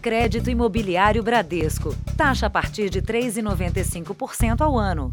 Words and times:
Crédito 0.00 0.48
Imobiliário 0.48 1.22
Bradesco. 1.22 1.94
Taxa 2.16 2.46
a 2.46 2.50
partir 2.50 2.88
de 2.88 3.02
3,95% 3.02 4.62
ao 4.62 4.78
ano. 4.78 5.12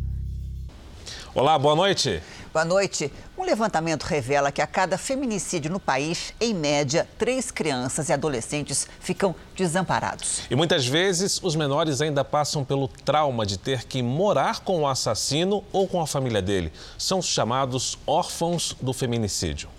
Olá, 1.35 1.59
boa 1.59 1.75
noite. 1.75 2.21
Boa 2.53 2.63
noite. 2.63 3.11
Um 3.37 3.43
levantamento 3.43 4.03
revela 4.03 4.51
que 4.51 4.61
a 4.61 4.65
cada 4.65 4.97
feminicídio 4.97 5.69
no 5.69 5.79
país, 5.79 6.33
em 6.39 6.53
média, 6.53 7.07
três 7.17 7.51
crianças 7.51 8.07
e 8.07 8.13
adolescentes 8.13 8.87
ficam 8.99 9.35
desamparados. 9.55 10.43
E 10.49 10.55
muitas 10.55 10.87
vezes 10.87 11.39
os 11.43 11.55
menores 11.55 12.01
ainda 12.01 12.23
passam 12.23 12.63
pelo 12.63 12.87
trauma 12.87 13.45
de 13.45 13.57
ter 13.57 13.83
que 13.83 14.01
morar 14.01 14.61
com 14.61 14.81
o 14.81 14.87
assassino 14.87 15.63
ou 15.71 15.85
com 15.87 16.01
a 16.01 16.07
família 16.07 16.41
dele. 16.41 16.71
São 16.97 17.19
os 17.19 17.27
chamados 17.27 17.99
órfãos 18.07 18.75
do 18.81 18.93
feminicídio. 18.93 19.69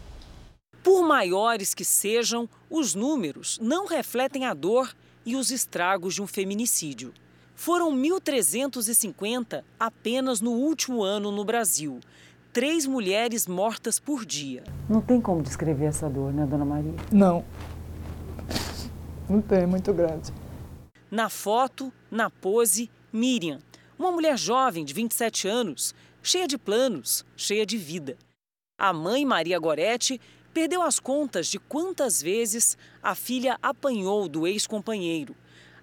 Por 0.88 1.06
maiores 1.06 1.74
que 1.74 1.84
sejam, 1.84 2.48
os 2.70 2.94
números 2.94 3.58
não 3.60 3.86
refletem 3.86 4.46
a 4.46 4.54
dor 4.54 4.96
e 5.22 5.36
os 5.36 5.50
estragos 5.50 6.14
de 6.14 6.22
um 6.22 6.26
feminicídio. 6.26 7.12
Foram 7.54 7.94
1.350 7.94 9.62
apenas 9.78 10.40
no 10.40 10.52
último 10.52 11.02
ano 11.02 11.30
no 11.30 11.44
Brasil 11.44 12.00
três 12.54 12.86
mulheres 12.86 13.46
mortas 13.46 14.00
por 14.00 14.24
dia. 14.24 14.64
Não 14.88 15.02
tem 15.02 15.20
como 15.20 15.42
descrever 15.42 15.84
essa 15.84 16.08
dor, 16.08 16.32
né, 16.32 16.46
dona 16.46 16.64
Maria? 16.64 16.94
Não. 17.12 17.44
Não 19.28 19.42
tem, 19.42 19.58
é 19.58 19.66
muito 19.66 19.92
grande. 19.92 20.32
Na 21.10 21.28
foto, 21.28 21.92
na 22.10 22.30
pose, 22.30 22.90
Miriam, 23.12 23.58
uma 23.98 24.10
mulher 24.10 24.38
jovem 24.38 24.86
de 24.86 24.94
27 24.94 25.46
anos, 25.46 25.94
cheia 26.22 26.48
de 26.48 26.56
planos, 26.56 27.26
cheia 27.36 27.66
de 27.66 27.76
vida. 27.76 28.16
A 28.80 28.92
mãe, 28.92 29.26
Maria 29.26 29.58
Goretti, 29.58 30.20
perdeu 30.52 30.82
as 30.82 30.98
contas 30.98 31.46
de 31.46 31.58
quantas 31.58 32.20
vezes 32.20 32.76
a 33.02 33.14
filha 33.14 33.58
apanhou 33.62 34.28
do 34.28 34.46
ex-companheiro. 34.46 35.34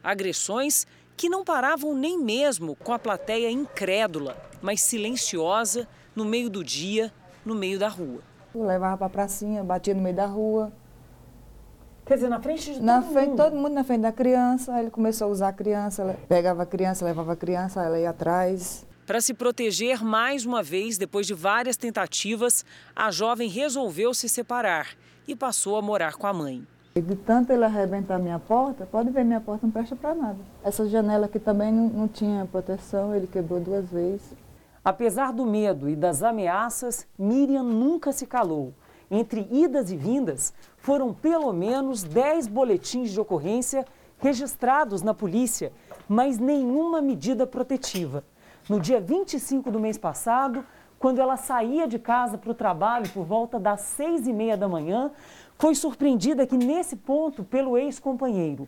Agressões 0.04 0.86
que 1.18 1.30
não 1.30 1.44
paravam 1.44 1.96
nem 1.96 2.20
mesmo 2.20 2.76
com 2.76 2.92
a 2.94 3.00
plateia 3.00 3.50
incrédula, 3.50 4.38
mas 4.62 4.82
silenciosa 4.82 5.88
no 6.16 6.26
meio 6.26 6.50
do 6.50 6.64
dia, 6.64 7.12
no 7.46 7.56
meio 7.56 7.80
da 7.80 7.88
rua. 7.88 8.22
Eu 8.54 8.64
levava 8.66 8.98
para 8.98 9.08
a 9.08 9.10
pracinha, 9.10 9.64
batia 9.64 9.94
no 9.94 10.02
meio 10.02 10.16
da 10.16 10.26
rua. 10.26 10.72
Quer 12.06 12.16
dizer, 12.16 12.30
na 12.30 12.40
frente 12.40 12.74
de 12.74 12.80
na 12.82 13.02
todo 13.02 13.14
frente, 13.14 13.30
mundo? 13.30 13.38
todo 13.38 13.56
mundo 13.56 13.74
na 13.74 13.84
frente 13.84 14.02
da 14.02 14.12
criança. 14.12 14.74
Aí 14.74 14.84
ele 14.84 14.92
começou 14.92 15.28
a 15.28 15.32
usar 15.32 15.48
a 15.50 15.54
criança, 15.54 16.16
pegava 16.28 16.64
a 16.64 16.66
criança, 16.66 17.04
levava 17.04 17.34
a 17.34 17.36
criança, 17.36 17.84
ela 17.84 18.00
ia 18.00 18.12
atrás. 18.12 18.86
Para 19.06 19.22
se 19.22 19.36
proteger 19.36 20.04
mais 20.04 20.48
uma 20.48 20.64
vez, 20.64 20.98
depois 20.98 21.28
de 21.28 21.34
várias 21.36 21.78
tentativas, 21.78 22.66
a 22.96 23.12
jovem 23.12 23.48
resolveu 23.48 24.16
se 24.16 24.28
separar 24.28 24.96
e 25.28 25.36
passou 25.36 25.78
a 25.78 25.82
morar 25.82 26.16
com 26.16 26.26
a 26.26 26.34
mãe. 26.34 26.66
E 26.96 27.02
de 27.02 27.16
tanto 27.16 27.54
ele 27.54 27.64
arrebentar 27.64 28.18
minha 28.18 28.40
porta, 28.40 28.84
pode 28.84 29.12
ver, 29.12 29.24
minha 29.24 29.40
porta 29.40 29.68
não 29.68 29.72
presta 29.72 29.96
para 29.96 30.16
nada. 30.16 30.40
Essa 30.64 30.90
janela 30.90 31.28
aqui 31.28 31.38
também 31.38 31.72
não, 31.72 31.88
não 31.88 32.08
tinha 32.08 32.48
proteção, 32.52 33.14
ele 33.14 33.28
quebrou 33.28 33.60
duas 33.60 33.88
vezes. 33.92 34.34
Apesar 34.84 35.32
do 35.32 35.46
medo 35.46 35.88
e 35.88 35.96
das 35.96 36.24
ameaças, 36.24 37.06
Miriam 37.18 37.64
nunca 37.64 38.12
se 38.12 38.26
calou. 38.26 38.74
Entre 39.12 39.48
idas 39.52 39.92
e 39.92 39.98
vindas, 39.98 40.52
foram 40.78 41.14
pelo 41.14 41.54
menos 41.54 42.02
10 42.02 42.48
boletins 42.48 43.12
de 43.12 43.20
ocorrência 43.20 43.86
registrados 44.18 45.04
na 45.04 45.14
polícia, 45.14 45.72
mas 46.10 46.40
nenhuma 46.40 47.04
medida 47.04 47.46
protetiva. 47.46 48.24
No 48.68 48.80
dia 48.80 49.00
25 49.00 49.70
do 49.70 49.80
mês 49.80 49.96
passado, 49.96 50.66
quando 50.98 51.20
ela 51.20 51.38
saía 51.38 51.88
de 51.88 52.00
casa 52.00 52.36
para 52.36 52.50
o 52.50 52.56
trabalho 52.56 53.08
por 53.12 53.24
volta 53.24 53.60
das 53.60 53.82
seis 53.82 54.28
e 54.28 54.34
meia 54.34 54.58
da 54.58 54.68
manhã, 54.68 55.12
foi 55.56 55.76
surpreendida 55.76 56.44
aqui 56.44 56.58
nesse 56.58 56.96
ponto 56.96 57.44
pelo 57.44 57.78
ex-companheiro. 57.78 58.68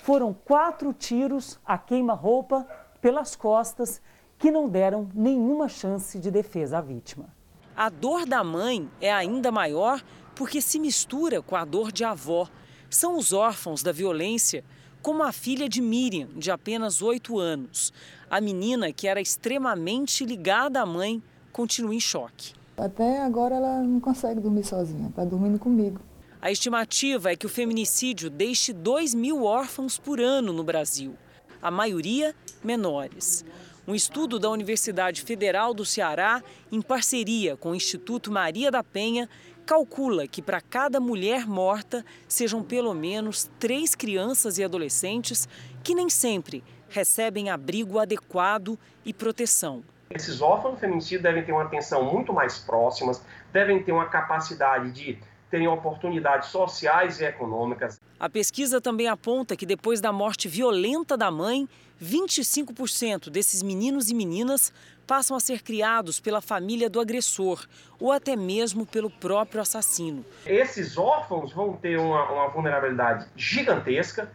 Foram 0.00 0.34
quatro 0.34 0.92
tiros 0.92 1.58
a 1.64 1.78
queima-roupa 1.78 2.66
pelas 3.00 3.34
costas 3.34 4.02
que 4.38 4.50
não 4.50 4.68
deram 4.68 5.08
nenhuma 5.14 5.66
chance 5.66 6.18
de 6.18 6.30
defesa 6.30 6.76
à 6.76 6.80
vítima. 6.82 7.26
A 7.74 7.88
dor 7.88 8.26
da 8.26 8.44
mãe 8.44 8.86
é 9.00 9.10
ainda 9.10 9.50
maior 9.50 10.02
porque 10.34 10.60
se 10.60 10.78
mistura 10.78 11.40
com 11.40 11.56
a 11.56 11.64
dor 11.64 11.90
de 11.90 12.04
avó. 12.04 12.46
São 12.90 13.16
os 13.16 13.32
órfãos 13.32 13.82
da 13.82 13.92
violência, 13.92 14.62
como 15.00 15.22
a 15.22 15.32
filha 15.32 15.68
de 15.68 15.80
Miriam, 15.80 16.28
de 16.36 16.50
apenas 16.50 17.00
oito 17.00 17.38
anos. 17.38 17.92
A 18.30 18.42
menina, 18.42 18.92
que 18.92 19.08
era 19.08 19.20
extremamente 19.20 20.24
ligada 20.24 20.82
à 20.82 20.86
mãe, 20.86 21.22
continua 21.50 21.94
em 21.94 22.00
choque. 22.00 22.52
Até 22.76 23.22
agora 23.22 23.56
ela 23.56 23.82
não 23.82 23.98
consegue 23.98 24.38
dormir 24.38 24.64
sozinha, 24.64 25.08
está 25.08 25.24
dormindo 25.24 25.58
comigo. 25.58 26.00
A 26.40 26.52
estimativa 26.52 27.32
é 27.32 27.36
que 27.36 27.46
o 27.46 27.48
feminicídio 27.48 28.28
deixe 28.28 28.72
2 28.72 29.14
mil 29.14 29.44
órfãos 29.44 29.98
por 29.98 30.20
ano 30.20 30.52
no 30.52 30.62
Brasil, 30.62 31.14
a 31.60 31.70
maioria 31.70 32.34
menores. 32.62 33.44
Um 33.88 33.94
estudo 33.94 34.38
da 34.38 34.50
Universidade 34.50 35.22
Federal 35.22 35.72
do 35.72 35.84
Ceará, 35.84 36.42
em 36.70 36.82
parceria 36.82 37.56
com 37.56 37.70
o 37.70 37.74
Instituto 37.74 38.30
Maria 38.30 38.70
da 38.70 38.84
Penha, 38.84 39.28
calcula 39.64 40.26
que 40.28 40.42
para 40.42 40.60
cada 40.60 41.00
mulher 41.00 41.46
morta 41.46 42.04
sejam 42.28 42.62
pelo 42.62 42.94
menos 42.94 43.50
três 43.58 43.94
crianças 43.94 44.58
e 44.58 44.64
adolescentes 44.64 45.48
que 45.82 45.94
nem 45.94 46.08
sempre 46.08 46.62
recebem 46.88 47.50
abrigo 47.50 47.98
adequado 47.98 48.78
e 49.04 49.12
proteção. 49.12 49.82
Esses 50.10 50.40
órfãos 50.40 50.74
do 50.74 50.80
feminicídio 50.80 51.22
devem 51.22 51.44
ter 51.44 51.52
uma 51.52 51.64
atenção 51.64 52.02
muito 52.02 52.32
mais 52.32 52.58
próximas, 52.58 53.22
devem 53.52 53.82
ter 53.82 53.92
uma 53.92 54.06
capacidade 54.06 54.90
de 54.92 55.18
terem 55.50 55.68
oportunidades 55.68 56.48
sociais 56.48 57.20
e 57.20 57.24
econômicas. 57.24 57.98
A 58.18 58.28
pesquisa 58.28 58.80
também 58.80 59.08
aponta 59.08 59.56
que 59.56 59.64
depois 59.64 60.00
da 60.00 60.12
morte 60.12 60.48
violenta 60.48 61.16
da 61.16 61.30
mãe, 61.30 61.68
25% 62.02 63.30
desses 63.30 63.62
meninos 63.62 64.10
e 64.10 64.14
meninas 64.14 64.72
passam 65.06 65.36
a 65.36 65.40
ser 65.40 65.62
criados 65.62 66.20
pela 66.20 66.40
família 66.40 66.90
do 66.90 67.00
agressor 67.00 67.66
ou 67.98 68.12
até 68.12 68.36
mesmo 68.36 68.84
pelo 68.84 69.10
próprio 69.10 69.60
assassino. 69.60 70.24
Esses 70.44 70.98
órfãos 70.98 71.52
vão 71.52 71.74
ter 71.74 71.98
uma, 71.98 72.30
uma 72.30 72.48
vulnerabilidade 72.48 73.26
gigantesca, 73.34 74.30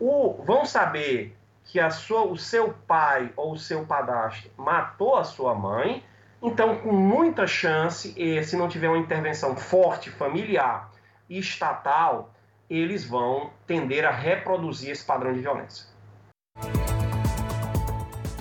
ou 0.00 0.42
vão 0.44 0.64
saber 0.64 1.36
que 1.68 1.78
a 1.78 1.90
sua, 1.90 2.24
o 2.24 2.36
seu 2.36 2.74
pai 2.86 3.30
ou 3.36 3.52
o 3.52 3.58
seu 3.58 3.84
padrasto 3.84 4.50
matou 4.56 5.16
a 5.16 5.22
sua 5.22 5.54
mãe, 5.54 6.02
então, 6.42 6.76
com 6.76 6.92
muita 6.92 7.46
chance, 7.46 8.14
se 8.44 8.56
não 8.56 8.68
tiver 8.68 8.88
uma 8.88 8.98
intervenção 8.98 9.54
forte, 9.56 10.08
familiar 10.08 10.90
e 11.28 11.38
estatal, 11.38 12.32
eles 12.70 13.04
vão 13.04 13.50
tender 13.66 14.04
a 14.04 14.10
reproduzir 14.10 14.90
esse 14.90 15.04
padrão 15.04 15.32
de 15.32 15.40
violência. 15.40 15.86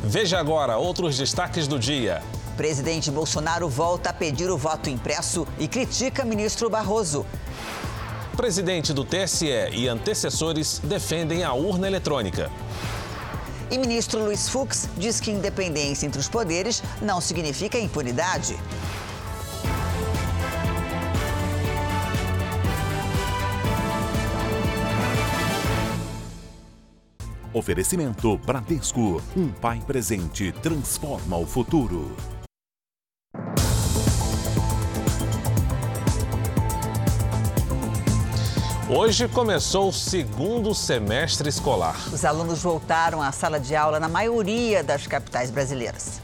Veja 0.03 0.39
agora 0.39 0.77
outros 0.77 1.17
destaques 1.17 1.67
do 1.67 1.77
dia. 1.77 2.21
Presidente 2.55 3.11
Bolsonaro 3.11 3.67
volta 3.67 4.11
a 4.11 4.13
pedir 4.13 4.49
o 4.49 4.57
voto 4.57 4.89
impresso 4.89 5.47
e 5.59 5.67
critica 5.67 6.23
ministro 6.23 6.69
Barroso. 6.69 7.25
Presidente 8.37 8.93
do 8.93 9.03
TSE 9.03 9.47
e 9.73 9.87
antecessores 9.87 10.79
defendem 10.79 11.43
a 11.43 11.53
urna 11.53 11.87
eletrônica. 11.87 12.51
E 13.69 13.77
ministro 13.77 14.23
Luiz 14.23 14.47
Fux 14.47 14.87
diz 14.97 15.19
que 15.19 15.29
independência 15.29 16.05
entre 16.05 16.19
os 16.19 16.29
poderes 16.29 16.81
não 17.01 17.19
significa 17.19 17.77
impunidade. 17.77 18.57
Oferecimento 27.53 28.37
Bradesco. 28.37 29.21
Um 29.35 29.49
pai 29.49 29.81
presente 29.85 30.51
transforma 30.51 31.37
o 31.37 31.45
futuro. 31.45 32.15
Hoje 38.89 39.27
começou 39.27 39.89
o 39.89 39.91
segundo 39.91 40.73
semestre 40.73 41.49
escolar. 41.49 41.97
Os 42.07 42.23
alunos 42.23 42.63
voltaram 42.63 43.21
à 43.21 43.33
sala 43.33 43.59
de 43.59 43.75
aula 43.75 43.99
na 43.99 44.07
maioria 44.07 44.81
das 44.81 45.05
capitais 45.05 45.51
brasileiras. 45.51 46.21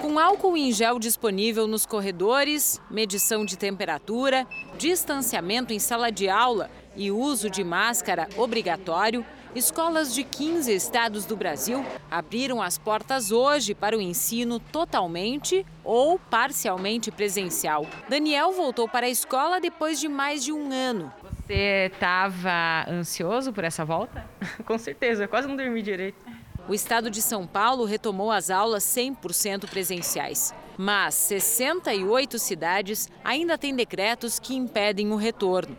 Com 0.00 0.18
álcool 0.18 0.56
em 0.56 0.72
gel 0.72 0.98
disponível 0.98 1.66
nos 1.66 1.84
corredores, 1.84 2.80
medição 2.90 3.44
de 3.44 3.58
temperatura, 3.58 4.46
distanciamento 4.78 5.74
em 5.74 5.78
sala 5.78 6.10
de 6.10 6.26
aula 6.26 6.70
e 6.96 7.10
uso 7.10 7.50
de 7.50 7.62
máscara 7.62 8.30
obrigatório, 8.38 9.22
escolas 9.54 10.14
de 10.14 10.24
15 10.24 10.74
estados 10.74 11.26
do 11.26 11.36
Brasil 11.36 11.84
abriram 12.10 12.62
as 12.62 12.78
portas 12.78 13.30
hoje 13.30 13.74
para 13.74 13.96
o 13.96 14.00
ensino 14.00 14.58
totalmente 14.58 15.66
ou 15.84 16.18
parcialmente 16.18 17.10
presencial. 17.10 17.86
Daniel 18.08 18.52
voltou 18.52 18.88
para 18.88 19.04
a 19.04 19.10
escola 19.10 19.60
depois 19.60 20.00
de 20.00 20.08
mais 20.08 20.42
de 20.42 20.50
um 20.50 20.72
ano. 20.72 21.12
Você 21.46 21.90
estava 21.92 22.86
ansioso 22.88 23.52
por 23.52 23.64
essa 23.64 23.84
volta? 23.84 24.24
Com 24.64 24.78
certeza, 24.78 25.24
eu 25.24 25.28
quase 25.28 25.46
não 25.46 25.56
dormi 25.56 25.82
direito. 25.82 26.24
O 26.66 26.72
estado 26.72 27.10
de 27.10 27.20
São 27.20 27.46
Paulo 27.46 27.84
retomou 27.84 28.32
as 28.32 28.48
aulas 28.48 28.82
100% 28.84 29.68
presenciais. 29.68 30.54
Mas 30.78 31.14
68 31.14 32.38
cidades 32.38 33.10
ainda 33.22 33.58
têm 33.58 33.76
decretos 33.76 34.38
que 34.38 34.54
impedem 34.54 35.12
o 35.12 35.16
retorno. 35.16 35.76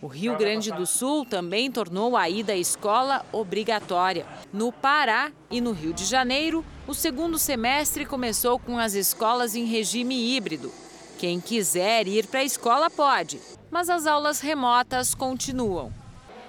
O 0.00 0.06
Rio 0.06 0.36
Grande 0.36 0.70
do 0.70 0.86
Sul 0.86 1.24
também 1.24 1.72
tornou 1.72 2.16
a 2.16 2.30
ida 2.30 2.52
à 2.52 2.56
escola 2.56 3.26
obrigatória. 3.32 4.24
No 4.52 4.70
Pará 4.70 5.32
e 5.50 5.60
no 5.60 5.72
Rio 5.72 5.92
de 5.92 6.04
Janeiro, 6.04 6.64
o 6.86 6.94
segundo 6.94 7.36
semestre 7.36 8.06
começou 8.06 8.60
com 8.60 8.78
as 8.78 8.94
escolas 8.94 9.56
em 9.56 9.64
regime 9.64 10.36
híbrido. 10.36 10.72
Quem 11.18 11.40
quiser 11.40 12.06
ir 12.06 12.28
para 12.28 12.38
a 12.38 12.44
escola 12.44 12.88
pode, 12.88 13.40
mas 13.70 13.88
as 13.88 14.06
aulas 14.06 14.40
remotas 14.40 15.14
continuam. 15.14 15.92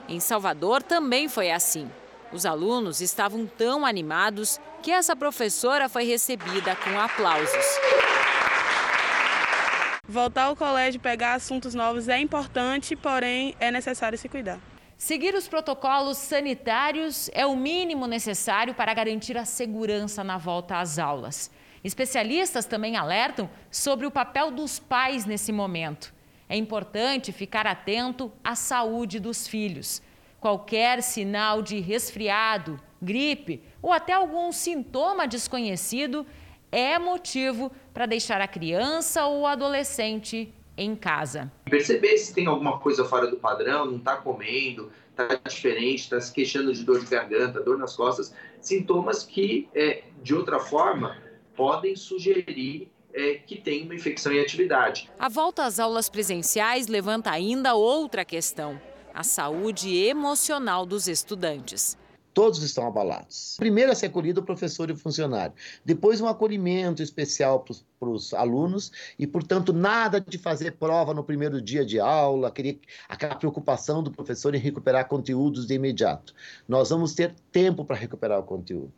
Em 0.07 0.19
Salvador 0.19 0.81
também 0.81 1.27
foi 1.27 1.51
assim. 1.51 1.89
Os 2.31 2.45
alunos 2.45 3.01
estavam 3.01 3.45
tão 3.45 3.85
animados 3.85 4.59
que 4.81 4.91
essa 4.91 5.15
professora 5.15 5.89
foi 5.89 6.03
recebida 6.05 6.75
com 6.75 6.99
aplausos. 6.99 7.65
Voltar 10.07 10.45
ao 10.45 10.55
colégio, 10.55 10.99
pegar 10.99 11.35
assuntos 11.35 11.75
novos 11.75 12.07
é 12.07 12.19
importante, 12.19 12.95
porém 12.95 13.55
é 13.59 13.69
necessário 13.69 14.17
se 14.17 14.27
cuidar. 14.27 14.59
Seguir 14.97 15.33
os 15.35 15.47
protocolos 15.47 16.17
sanitários 16.17 17.29
é 17.33 17.45
o 17.45 17.55
mínimo 17.55 18.05
necessário 18.05 18.73
para 18.73 18.93
garantir 18.93 19.37
a 19.37 19.45
segurança 19.45 20.23
na 20.23 20.37
volta 20.37 20.79
às 20.79 20.99
aulas. 20.99 21.51
Especialistas 21.83 22.65
também 22.65 22.97
alertam 22.97 23.49
sobre 23.71 24.05
o 24.05 24.11
papel 24.11 24.51
dos 24.51 24.79
pais 24.79 25.25
nesse 25.25 25.51
momento. 25.51 26.13
É 26.49 26.57
importante 26.57 27.31
ficar 27.31 27.67
atento 27.67 28.31
à 28.43 28.55
saúde 28.55 29.19
dos 29.19 29.47
filhos. 29.47 30.01
Qualquer 30.39 31.03
sinal 31.03 31.61
de 31.61 31.79
resfriado, 31.79 32.79
gripe 32.99 33.61
ou 33.83 33.93
até 33.93 34.13
algum 34.13 34.51
sintoma 34.51 35.27
desconhecido 35.27 36.25
é 36.71 36.97
motivo 36.97 37.71
para 37.93 38.07
deixar 38.07 38.41
a 38.41 38.47
criança 38.47 39.27
ou 39.27 39.45
adolescente 39.45 40.51
em 40.75 40.95
casa. 40.95 41.51
Perceber 41.65 42.17
se 42.17 42.33
tem 42.33 42.47
alguma 42.47 42.79
coisa 42.79 43.05
fora 43.05 43.27
do 43.27 43.37
padrão, 43.37 43.85
não 43.85 43.97
está 43.97 44.15
comendo, 44.15 44.91
está 45.11 45.35
diferente, 45.47 45.99
está 46.03 46.19
se 46.19 46.33
queixando 46.33 46.73
de 46.73 46.83
dor 46.83 46.99
de 46.99 47.05
garganta, 47.05 47.61
dor 47.61 47.77
nas 47.77 47.95
costas, 47.95 48.33
sintomas 48.59 49.23
que, 49.23 49.69
é, 49.75 50.03
de 50.23 50.33
outra 50.33 50.59
forma, 50.59 51.17
podem 51.55 51.95
sugerir 51.95 52.89
é, 53.13 53.35
que 53.35 53.59
tem 53.59 53.83
uma 53.83 53.95
infecção 53.95 54.31
em 54.31 54.39
atividade. 54.39 55.09
A 55.17 55.29
volta 55.29 55.65
às 55.65 55.79
aulas 55.79 56.09
presenciais 56.09 56.87
levanta 56.87 57.31
ainda 57.31 57.75
outra 57.75 58.23
questão: 58.23 58.79
a 59.13 59.23
saúde 59.23 59.95
emocional 59.95 60.85
dos 60.85 61.07
estudantes 61.07 61.97
todos 62.39 62.63
estão 62.63 62.87
abalados. 62.87 63.55
Primeiro 63.57 63.91
a 63.91 63.95
ser 63.95 64.05
acolhido 64.05 64.39
o 64.39 64.45
professor 64.45 64.89
e 64.89 64.93
o 64.93 64.97
funcionário, 64.97 65.53
depois 65.83 66.21
um 66.21 66.27
acolhimento 66.27 67.03
especial 67.03 67.65
para 67.99 68.09
os 68.09 68.33
alunos 68.33 68.93
e, 69.19 69.27
portanto, 69.27 69.73
nada 69.73 70.21
de 70.21 70.37
fazer 70.37 70.71
prova 70.77 71.13
no 71.13 71.21
primeiro 71.21 71.61
dia 71.61 71.85
de 71.85 71.99
aula, 71.99 72.47
aquele, 72.47 72.79
aquela 73.09 73.35
preocupação 73.35 74.01
do 74.01 74.09
professor 74.09 74.55
em 74.55 74.57
recuperar 74.59 75.09
conteúdos 75.09 75.67
de 75.67 75.73
imediato. 75.73 76.33
Nós 76.65 76.89
vamos 76.89 77.13
ter 77.13 77.35
tempo 77.51 77.83
para 77.83 77.97
recuperar 77.97 78.39
o 78.39 78.43
conteúdo. 78.43 78.93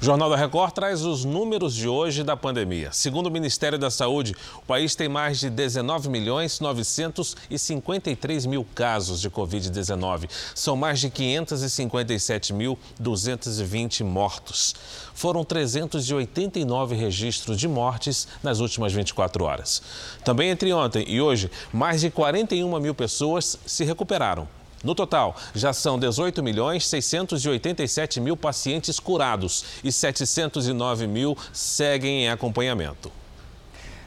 O 0.00 0.04
Jornal 0.04 0.30
da 0.30 0.36
Record 0.36 0.72
traz 0.72 1.04
os 1.04 1.24
números 1.24 1.74
de 1.74 1.88
hoje 1.88 2.22
da 2.22 2.36
pandemia. 2.36 2.92
Segundo 2.92 3.26
o 3.26 3.30
Ministério 3.30 3.76
da 3.78 3.90
Saúde, 3.90 4.32
o 4.56 4.62
país 4.62 4.94
tem 4.94 5.08
mais 5.08 5.40
de 5.40 5.50
19 5.50 6.08
milhões 6.08 6.60
953 6.60 8.46
mil 8.46 8.64
casos 8.74 9.20
de 9.20 9.28
Covid-19. 9.28 10.30
São 10.54 10.76
mais 10.76 11.00
de 11.00 11.10
557.220 11.10 14.04
mortos. 14.04 14.76
Foram 15.14 15.44
389 15.44 16.94
registros 16.94 17.58
de 17.58 17.66
mortes 17.66 18.28
nas 18.42 18.60
últimas 18.60 18.92
24 18.92 19.44
horas. 19.44 19.82
Também 20.24 20.50
entre 20.50 20.72
ontem 20.72 21.04
e 21.08 21.20
hoje, 21.20 21.50
mais 21.72 22.00
de 22.00 22.10
41 22.10 22.80
mil 22.80 22.94
pessoas 22.94 23.58
se 23.66 23.84
recuperaram. 23.84 24.46
No 24.82 24.94
total, 24.94 25.34
já 25.54 25.72
são 25.72 25.98
18 25.98 26.42
milhões 26.42 26.86
687 26.86 28.20
mil 28.20 28.36
pacientes 28.36 29.00
curados 29.00 29.64
e 29.82 29.90
709 29.90 31.06
mil 31.06 31.36
seguem 31.52 32.24
em 32.24 32.28
acompanhamento. 32.28 33.10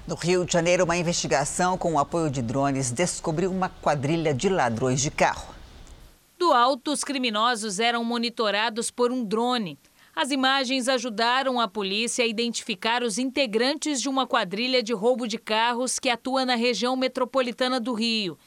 No 0.07 0.15
Rio 0.15 0.45
de 0.45 0.53
Janeiro, 0.53 0.85
uma 0.85 0.97
investigação 0.97 1.77
com 1.77 1.93
o 1.93 1.99
apoio 1.99 2.29
de 2.31 2.41
drones 2.41 2.89
descobriu 2.89 3.51
uma 3.51 3.69
quadrilha 3.69 4.33
de 4.33 4.49
ladrões 4.49 5.01
de 5.01 5.11
carro. 5.11 5.53
Do 6.39 6.53
alto, 6.53 6.91
os 6.91 7.03
criminosos 7.03 7.79
eram 7.79 8.03
monitorados 8.03 8.89
por 8.89 9.11
um 9.11 9.23
drone. 9.23 9.77
As 10.15 10.31
imagens 10.31 10.87
ajudaram 10.87 11.59
a 11.59 11.67
polícia 11.67 12.25
a 12.25 12.27
identificar 12.27 13.03
os 13.03 13.17
integrantes 13.17 14.01
de 14.01 14.09
uma 14.09 14.25
quadrilha 14.25 14.81
de 14.81 14.91
roubo 14.91 15.27
de 15.27 15.37
carros 15.37 15.99
que 15.99 16.09
atua 16.09 16.45
na 16.45 16.55
região 16.55 16.95
metropolitana 16.95 17.79
do 17.79 17.93
Rio. 17.93 18.37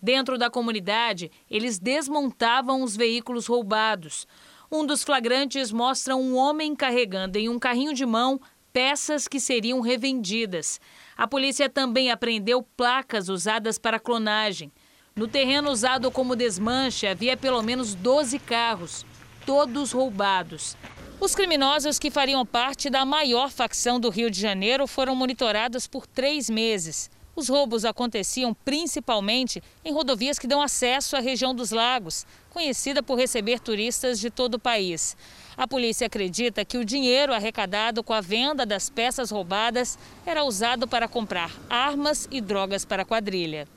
Dentro 0.00 0.38
da 0.38 0.48
comunidade, 0.48 1.30
eles 1.50 1.78
desmontavam 1.78 2.82
os 2.82 2.96
veículos 2.96 3.46
roubados. 3.46 4.26
Um 4.70 4.86
dos 4.86 5.02
flagrantes 5.02 5.72
mostra 5.72 6.14
um 6.14 6.36
homem 6.36 6.76
carregando 6.76 7.38
em 7.38 7.48
um 7.48 7.58
carrinho 7.58 7.94
de 7.94 8.06
mão 8.06 8.40
peças 8.72 9.26
que 9.26 9.40
seriam 9.40 9.80
revendidas. 9.80 10.80
A 11.16 11.26
polícia 11.26 11.68
também 11.68 12.10
apreendeu 12.10 12.62
placas 12.62 13.28
usadas 13.28 13.78
para 13.78 13.98
clonagem. 13.98 14.70
No 15.16 15.26
terreno 15.26 15.70
usado 15.70 16.12
como 16.12 16.36
desmanche 16.36 17.06
havia 17.06 17.36
pelo 17.36 17.60
menos 17.60 17.94
12 17.94 18.38
carros, 18.38 19.04
todos 19.44 19.90
roubados. 19.90 20.76
Os 21.18 21.34
criminosos 21.34 21.98
que 21.98 22.08
fariam 22.08 22.46
parte 22.46 22.88
da 22.88 23.04
maior 23.04 23.50
facção 23.50 23.98
do 23.98 24.10
Rio 24.10 24.30
de 24.30 24.40
Janeiro 24.40 24.86
foram 24.86 25.16
monitorados 25.16 25.88
por 25.88 26.06
três 26.06 26.48
meses. 26.48 27.10
Os 27.38 27.48
roubos 27.48 27.84
aconteciam 27.84 28.52
principalmente 28.52 29.62
em 29.84 29.92
rodovias 29.92 30.40
que 30.40 30.46
dão 30.48 30.60
acesso 30.60 31.14
à 31.14 31.20
região 31.20 31.54
dos 31.54 31.70
lagos, 31.70 32.26
conhecida 32.50 33.00
por 33.00 33.16
receber 33.16 33.60
turistas 33.60 34.18
de 34.18 34.28
todo 34.28 34.54
o 34.54 34.58
país. 34.58 35.16
A 35.56 35.64
polícia 35.64 36.08
acredita 36.08 36.64
que 36.64 36.76
o 36.76 36.84
dinheiro 36.84 37.32
arrecadado 37.32 38.02
com 38.02 38.12
a 38.12 38.20
venda 38.20 38.66
das 38.66 38.90
peças 38.90 39.30
roubadas 39.30 39.96
era 40.26 40.42
usado 40.42 40.88
para 40.88 41.06
comprar 41.06 41.52
armas 41.70 42.26
e 42.28 42.40
drogas 42.40 42.84
para 42.84 43.02
a 43.02 43.06
quadrilha. 43.06 43.68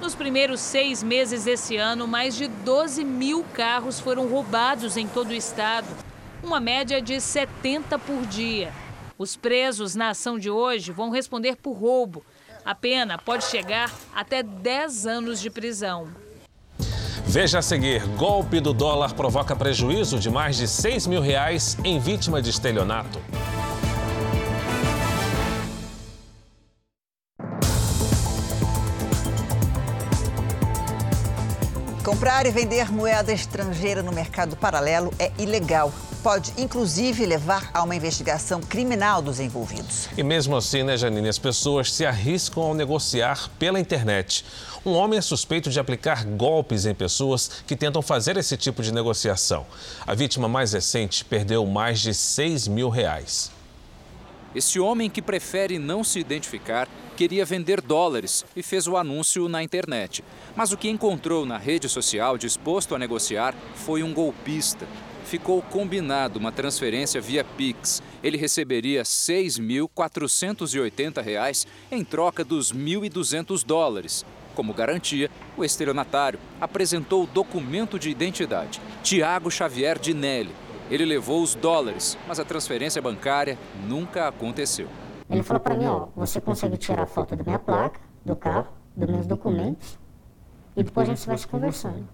Nos 0.00 0.14
primeiros 0.14 0.60
seis 0.60 1.02
meses 1.02 1.42
desse 1.42 1.76
ano, 1.76 2.06
mais 2.06 2.36
de 2.36 2.46
12 2.46 3.02
mil 3.02 3.42
carros 3.52 3.98
foram 3.98 4.28
roubados 4.28 4.96
em 4.96 5.08
todo 5.08 5.30
o 5.30 5.34
estado, 5.34 5.88
uma 6.40 6.60
média 6.60 7.02
de 7.02 7.20
70 7.20 7.98
por 7.98 8.24
dia. 8.26 8.72
Os 9.18 9.34
presos 9.34 9.96
na 9.96 10.10
ação 10.10 10.38
de 10.38 10.50
hoje 10.50 10.92
vão 10.92 11.10
responder 11.10 11.56
por 11.56 11.72
roubo 11.72 12.24
a 12.66 12.74
pena 12.74 13.16
pode 13.16 13.44
chegar 13.44 13.92
até 14.12 14.42
10 14.42 15.06
anos 15.06 15.40
de 15.40 15.48
prisão. 15.48 16.08
Veja 17.24 17.60
a 17.60 17.62
seguir: 17.62 18.04
golpe 18.16 18.60
do 18.60 18.72
dólar 18.72 19.14
provoca 19.14 19.54
prejuízo 19.54 20.18
de 20.18 20.28
mais 20.28 20.56
de 20.56 20.66
6 20.66 21.06
mil 21.06 21.20
reais 21.20 21.78
em 21.84 22.00
vítima 22.00 22.42
de 22.42 22.50
estelionato. 22.50 23.22
Comprar 32.06 32.46
e 32.46 32.52
vender 32.52 32.92
moeda 32.92 33.32
estrangeira 33.32 34.00
no 34.00 34.12
mercado 34.12 34.56
paralelo 34.56 35.12
é 35.18 35.32
ilegal 35.40 35.92
pode 36.22 36.52
inclusive 36.56 37.26
levar 37.26 37.70
a 37.72 37.82
uma 37.82 37.94
investigação 37.96 38.60
criminal 38.60 39.20
dos 39.20 39.40
envolvidos. 39.40 40.08
E 40.16 40.22
mesmo 40.22 40.56
assim, 40.56 40.84
né, 40.84 40.96
Janine, 40.96 41.28
as 41.28 41.38
pessoas 41.38 41.92
se 41.92 42.06
arriscam 42.06 42.62
ao 42.62 42.74
negociar 42.74 43.48
pela 43.58 43.80
internet. 43.80 44.44
Um 44.84 44.92
homem 44.92 45.18
é 45.18 45.22
suspeito 45.22 45.68
de 45.68 45.80
aplicar 45.80 46.24
golpes 46.24 46.86
em 46.86 46.94
pessoas 46.94 47.50
que 47.66 47.74
tentam 47.74 48.02
fazer 48.02 48.36
esse 48.36 48.56
tipo 48.56 48.84
de 48.84 48.92
negociação. 48.92 49.66
A 50.06 50.14
vítima 50.14 50.48
mais 50.48 50.72
recente 50.72 51.24
perdeu 51.24 51.66
mais 51.66 52.00
de 52.00 52.14
6 52.14 52.68
mil 52.68 52.88
reais. 52.88 53.55
Esse 54.56 54.80
homem 54.80 55.10
que 55.10 55.20
prefere 55.20 55.78
não 55.78 56.02
se 56.02 56.18
identificar 56.18 56.88
queria 57.14 57.44
vender 57.44 57.82
dólares 57.82 58.42
e 58.56 58.62
fez 58.62 58.88
o 58.88 58.96
anúncio 58.96 59.50
na 59.50 59.62
internet. 59.62 60.24
Mas 60.56 60.72
o 60.72 60.78
que 60.78 60.88
encontrou 60.88 61.44
na 61.44 61.58
rede 61.58 61.90
social 61.90 62.38
disposto 62.38 62.94
a 62.94 62.98
negociar 62.98 63.54
foi 63.74 64.02
um 64.02 64.14
golpista 64.14 64.86
ficou 65.26 65.60
combinado 65.60 66.38
uma 66.38 66.52
transferência 66.52 67.20
via 67.20 67.44
Pix. 67.44 68.02
Ele 68.22 68.38
receberia 68.38 69.00
R$ 69.00 69.04
6.480 69.04 71.66
em 71.90 72.04
troca 72.04 72.44
dos 72.44 72.72
1.200 72.72 73.66
dólares. 73.66 74.24
Como 74.54 74.72
garantia, 74.72 75.28
o 75.56 75.64
estelionatário 75.64 76.38
apresentou 76.60 77.24
o 77.24 77.26
documento 77.26 77.98
de 77.98 78.08
identidade, 78.08 78.80
Tiago 79.02 79.50
Xavier 79.50 79.98
de 79.98 80.14
Nelly. 80.14 80.54
Ele 80.90 81.04
levou 81.04 81.42
os 81.42 81.54
dólares, 81.54 82.16
mas 82.28 82.38
a 82.38 82.44
transferência 82.44 83.02
bancária 83.02 83.58
nunca 83.88 84.28
aconteceu. 84.28 84.88
Ele 85.28 85.42
falou 85.42 85.60
para 85.60 85.74
mim, 85.74 85.86
ó, 85.86 86.06
você 86.14 86.40
consegue 86.40 86.76
tirar 86.76 87.02
a 87.02 87.06
foto 87.06 87.34
da 87.34 87.42
minha 87.42 87.58
placa, 87.58 88.00
do 88.24 88.36
carro, 88.36 88.68
dos 88.94 89.08
meus 89.08 89.26
documentos, 89.26 89.98
e 90.76 90.82
depois 90.82 91.08
a 91.08 91.14
gente 91.14 91.26
vai 91.26 91.36
se 91.36 91.48
conversando. 91.48 92.06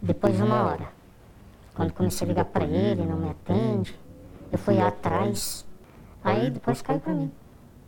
Depois 0.00 0.36
de 0.36 0.42
uma 0.42 0.62
hora. 0.62 0.88
Quando 1.74 1.92
comecei 1.92 2.26
a 2.26 2.28
ligar 2.28 2.44
para 2.46 2.64
ele, 2.64 3.04
não 3.04 3.18
me 3.18 3.28
atende. 3.28 3.98
Eu 4.50 4.58
fui 4.58 4.80
atrás. 4.80 5.66
Aí 6.24 6.50
depois 6.50 6.80
caiu 6.80 7.00
para 7.00 7.12
mim. 7.12 7.30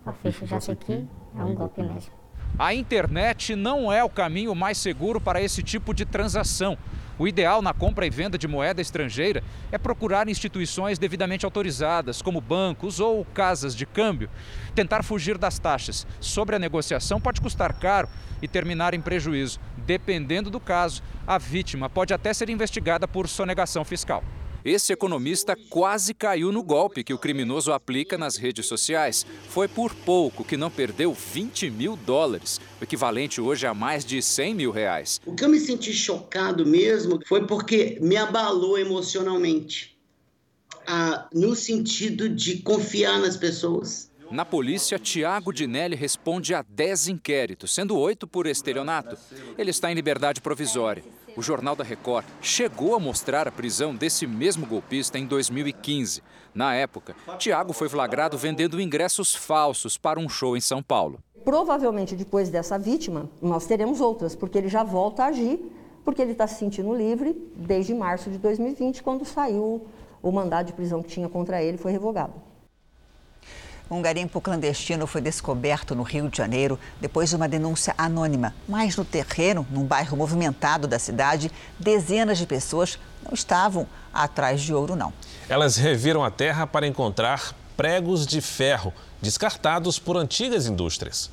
A 0.05 0.13
ficha 0.13 0.45
já 0.45 0.61
sei 0.61 0.77
que 0.77 1.07
é 1.39 1.43
um 1.43 1.55
golpe 1.55 1.83
mesmo. 1.83 2.13
A 2.59 2.75
internet 2.75 3.55
não 3.55 3.91
é 3.93 4.03
o 4.03 4.11
caminho 4.11 4.55
mais 4.55 4.79
seguro 4.79 5.21
para 5.21 5.41
esse 5.41 5.63
tipo 5.63 5.95
de 5.95 6.05
transação. 6.05 6.77
O 7.19 7.27
ideal 7.27 7.61
na 7.61 7.75
compra 7.75 8.07
e 8.07 8.11
venda 8.11 8.39
de 8.39 8.47
moeda 8.47 8.81
estrangeira 8.81 9.43
é 9.73 9.77
procurar 9.77 10.29
instituições 10.29 11.01
devidamente 11.01 11.45
autorizadas, 11.45 12.23
como 12.23 12.41
bancos 12.41 13.01
ou 13.01 13.25
casas 13.25 13.75
de 13.75 13.85
câmbio. 13.85 14.31
Tentar 14.73 15.03
fugir 15.03 15.37
das 15.37 15.59
taxas 15.59 16.07
sobre 16.21 16.55
a 16.55 16.61
negociação 16.61 17.21
pode 17.21 17.41
custar 17.41 17.73
caro 17.73 18.09
e 18.41 18.47
terminar 18.47 18.95
em 18.95 19.01
prejuízo. 19.01 19.59
Dependendo 19.79 20.49
do 20.49 20.61
caso, 20.61 21.03
a 21.27 21.39
vítima 21.39 21.91
pode 21.91 22.15
até 22.15 22.33
ser 22.33 22.49
investigada 22.51 23.09
por 23.09 23.27
sonegação 23.27 23.85
fiscal. 23.85 24.23
Esse 24.69 24.93
economista 24.93 25.57
quase 25.71 26.13
caiu 26.13 26.53
no 26.53 26.63
golpe 26.63 27.03
que 27.03 27.15
o 27.15 27.19
criminoso 27.19 27.73
aplica 27.73 28.19
nas 28.19 28.37
redes 28.37 28.67
sociais. 28.67 29.25
Foi 29.49 29.67
por 29.67 29.95
pouco 29.95 30.45
que 30.45 30.59
não 30.59 30.71
perdeu 30.71 31.15
20 31.15 31.71
mil 31.71 31.97
dólares, 31.97 32.61
o 32.79 32.85
equivalente 32.85 33.41
hoje 33.41 33.67
a 33.67 33.73
mais 33.73 34.05
de 34.05 34.21
100 34.21 34.55
mil 34.55 34.71
reais. 34.71 35.23
O 35.25 35.35
que 35.35 35.43
eu 35.43 35.49
me 35.49 35.59
senti 35.59 35.91
chocado 35.95 36.67
mesmo 36.67 37.19
foi 37.27 37.47
porque 37.47 37.97
me 38.03 38.19
abalou 38.19 38.79
emocionalmente, 38.79 39.99
ah, 40.87 41.27
no 41.33 41.57
sentido 41.57 42.29
de 42.29 42.59
confiar 42.59 43.19
nas 43.21 43.39
pessoas. 43.39 44.11
Na 44.31 44.45
polícia, 44.45 44.99
Tiago 44.99 45.51
Dinelli 45.51 45.97
responde 45.97 46.55
a 46.55 46.61
10 46.61 47.09
inquéritos, 47.09 47.75
sendo 47.75 47.97
oito 47.97 48.27
por 48.27 48.47
estelionato. 48.47 49.17
Ele 49.57 49.71
está 49.71 49.91
em 49.91 49.95
liberdade 49.95 50.43
provisória. 50.43 51.03
O 51.39 51.43
Jornal 51.43 51.77
da 51.77 51.85
Record 51.85 52.27
chegou 52.43 52.97
a 52.97 52.99
mostrar 52.99 53.47
a 53.47 53.53
prisão 53.53 53.95
desse 53.95 54.27
mesmo 54.27 54.67
golpista 54.67 55.21
em 55.21 55.25
2015. 55.25 56.21
Na 56.53 56.75
época, 56.75 57.15
Tiago 57.39 57.73
foi 57.73 57.89
flagrado 57.89 58.37
vendendo 58.37 58.81
ingressos 58.81 59.37
falsos 59.37 59.97
para 59.97 60.19
um 60.19 60.29
show 60.29 60.57
em 60.57 60.61
São 60.61 60.83
Paulo. 60.83 61.21
Provavelmente 61.45 62.17
depois 62.17 62.49
dessa 62.49 62.77
vítima, 62.77 63.31
nós 63.41 63.67
teremos 63.67 64.01
outras, 64.01 64.35
porque 64.35 64.59
ele 64.59 64.69
já 64.69 64.83
volta 64.83 65.23
a 65.23 65.27
agir, 65.27 65.61
porque 66.05 66.21
ele 66.21 66.33
está 66.33 66.49
se 66.49 66.59
sentindo 66.59 66.93
livre 66.93 67.41
desde 67.55 67.95
março 67.95 68.29
de 68.29 68.39
2020, 68.39 69.01
quando 69.05 69.25
saiu 69.25 69.87
o 70.21 70.33
mandado 70.33 70.67
de 70.67 70.73
prisão 70.73 71.05
que 71.05 71.09
tinha 71.09 71.29
contra 71.29 71.63
ele, 71.63 71.79
foi 71.79 71.93
revogado. 71.93 72.48
Um 73.91 74.03
garimpo 74.03 74.39
clandestino 74.39 75.07
foi 75.07 75.23
descoberto 75.23 75.95
no 75.95 76.03
Rio 76.03 76.29
de 76.29 76.37
Janeiro 76.37 76.79
depois 77.01 77.31
de 77.31 77.37
uma 77.37 77.49
denúncia 77.49 77.95
anônima. 77.97 78.55
Mas 78.69 78.95
no 78.97 79.05
terreno, 79.05 79.67
num 79.71 79.83
bairro 79.83 80.15
movimentado 80.15 80.87
da 80.87 80.99
cidade, 80.99 81.51
dezenas 81.79 82.37
de 82.37 82.45
pessoas 82.45 82.99
não 83.25 83.33
estavam 83.33 83.87
atrás 84.13 84.61
de 84.61 84.75
ouro, 84.75 84.95
não. 84.95 85.11
Elas 85.49 85.77
reviram 85.77 86.23
a 86.23 86.31
terra 86.31 86.67
para 86.67 86.87
encontrar 86.87 87.55
pregos 87.79 88.27
de 88.27 88.43
ferro 88.43 88.93
descartados 89.23 89.99
por 89.99 90.19
antigas 90.19 90.67
indústrias. 90.67 91.31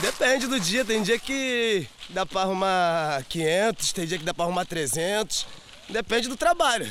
Depende 0.00 0.48
do 0.48 0.58
dia, 0.58 0.84
tem 0.84 1.02
dia 1.02 1.18
que 1.20 1.86
dá 2.08 2.26
para 2.26 2.40
arrumar 2.40 3.22
500, 3.28 3.92
tem 3.92 4.06
dia 4.06 4.18
que 4.18 4.24
dá 4.24 4.34
para 4.34 4.46
arrumar 4.46 4.64
300, 4.64 5.46
depende 5.88 6.26
do 6.26 6.36
trabalho. 6.36 6.90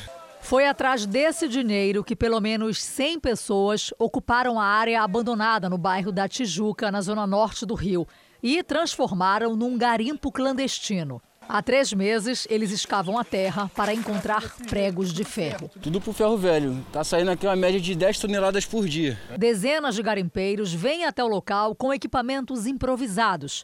Foi 0.50 0.66
atrás 0.66 1.06
desse 1.06 1.48
dinheiro 1.48 2.04
que 2.04 2.16
pelo 2.16 2.42
menos 2.42 2.82
100 2.82 3.20
pessoas 3.20 3.94
ocuparam 4.00 4.60
a 4.60 4.66
área 4.66 5.04
abandonada 5.04 5.70
no 5.70 5.78
bairro 5.78 6.12
da 6.12 6.28
Tijuca, 6.28 6.92
na 6.92 7.02
zona 7.02 7.28
norte 7.28 7.68
do 7.68 7.76
Rio, 7.76 8.08
e 8.42 8.64
transformaram 8.64 9.56
num 9.56 9.78
garimpo 9.78 10.32
clandestino. 10.32 11.22
Há 11.48 11.62
três 11.62 11.94
meses, 11.94 12.48
eles 12.50 12.72
escavam 12.72 13.20
a 13.20 13.24
terra 13.24 13.70
para 13.76 13.94
encontrar 13.94 14.56
pregos 14.68 15.14
de 15.14 15.24
ferro. 15.24 15.70
Tudo 15.84 16.02
pro 16.02 16.14
ferro 16.14 16.36
velho. 16.36 16.84
Tá 16.92 17.04
saindo 17.04 17.30
aqui 17.30 17.46
uma 17.46 17.56
média 17.56 17.80
de 17.80 17.94
10 17.94 18.18
toneladas 18.18 18.66
por 18.66 18.88
dia. 18.88 19.20
Dezenas 19.38 19.94
de 19.94 20.02
garimpeiros 20.02 20.74
vêm 20.74 21.06
até 21.06 21.24
o 21.24 21.28
local 21.28 21.76
com 21.76 21.94
equipamentos 21.94 22.66
improvisados 22.66 23.64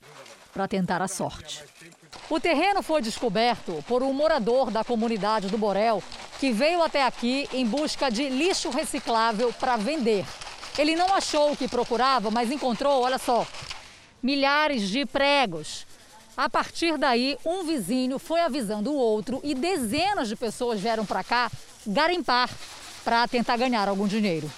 para 0.53 0.67
tentar 0.67 1.01
a 1.01 1.07
sorte. 1.07 1.63
O 2.29 2.39
terreno 2.39 2.82
foi 2.82 3.01
descoberto 3.01 3.84
por 3.88 4.01
um 4.01 4.12
morador 4.12 4.72
da 4.72 4.84
comunidade 4.84 5.48
do 5.48 5.58
Borel 5.58 6.01
que 6.39 6.51
veio 6.51 6.82
até 6.82 7.03
aqui 7.03 7.48
em 7.53 7.65
busca 7.65 8.10
de 8.10 8.27
lixo 8.29 8.70
reciclável 8.70 9.53
para 9.53 9.77
vender. 9.77 10.25
Ele 10.77 10.96
não 10.96 11.13
achou 11.13 11.51
o 11.51 11.58
que 11.58 11.67
procurava, 11.67 12.32
mas 12.32 12.51
encontrou, 12.51 13.03
olha 13.03 13.17
só, 13.20 13.48
milhares 14.22 14.89
de 14.89 15.05
pregos. 15.05 15.86
A 16.36 16.50
partir 16.50 16.98
daí, 16.98 17.38
um 17.46 17.63
vizinho 17.63 18.20
foi 18.20 18.41
avisando 18.41 18.91
o 18.91 18.98
outro 18.98 19.39
e 19.44 19.53
dezenas 19.53 20.27
de 20.27 20.36
pessoas 20.36 20.79
vieram 20.79 21.05
para 21.05 21.24
cá 21.24 21.50
garimpar 21.86 22.50
para 23.03 23.27
tentar 23.27 23.55
ganhar 23.55 23.88
algum 23.88 24.08
dinheiro. 24.08 24.51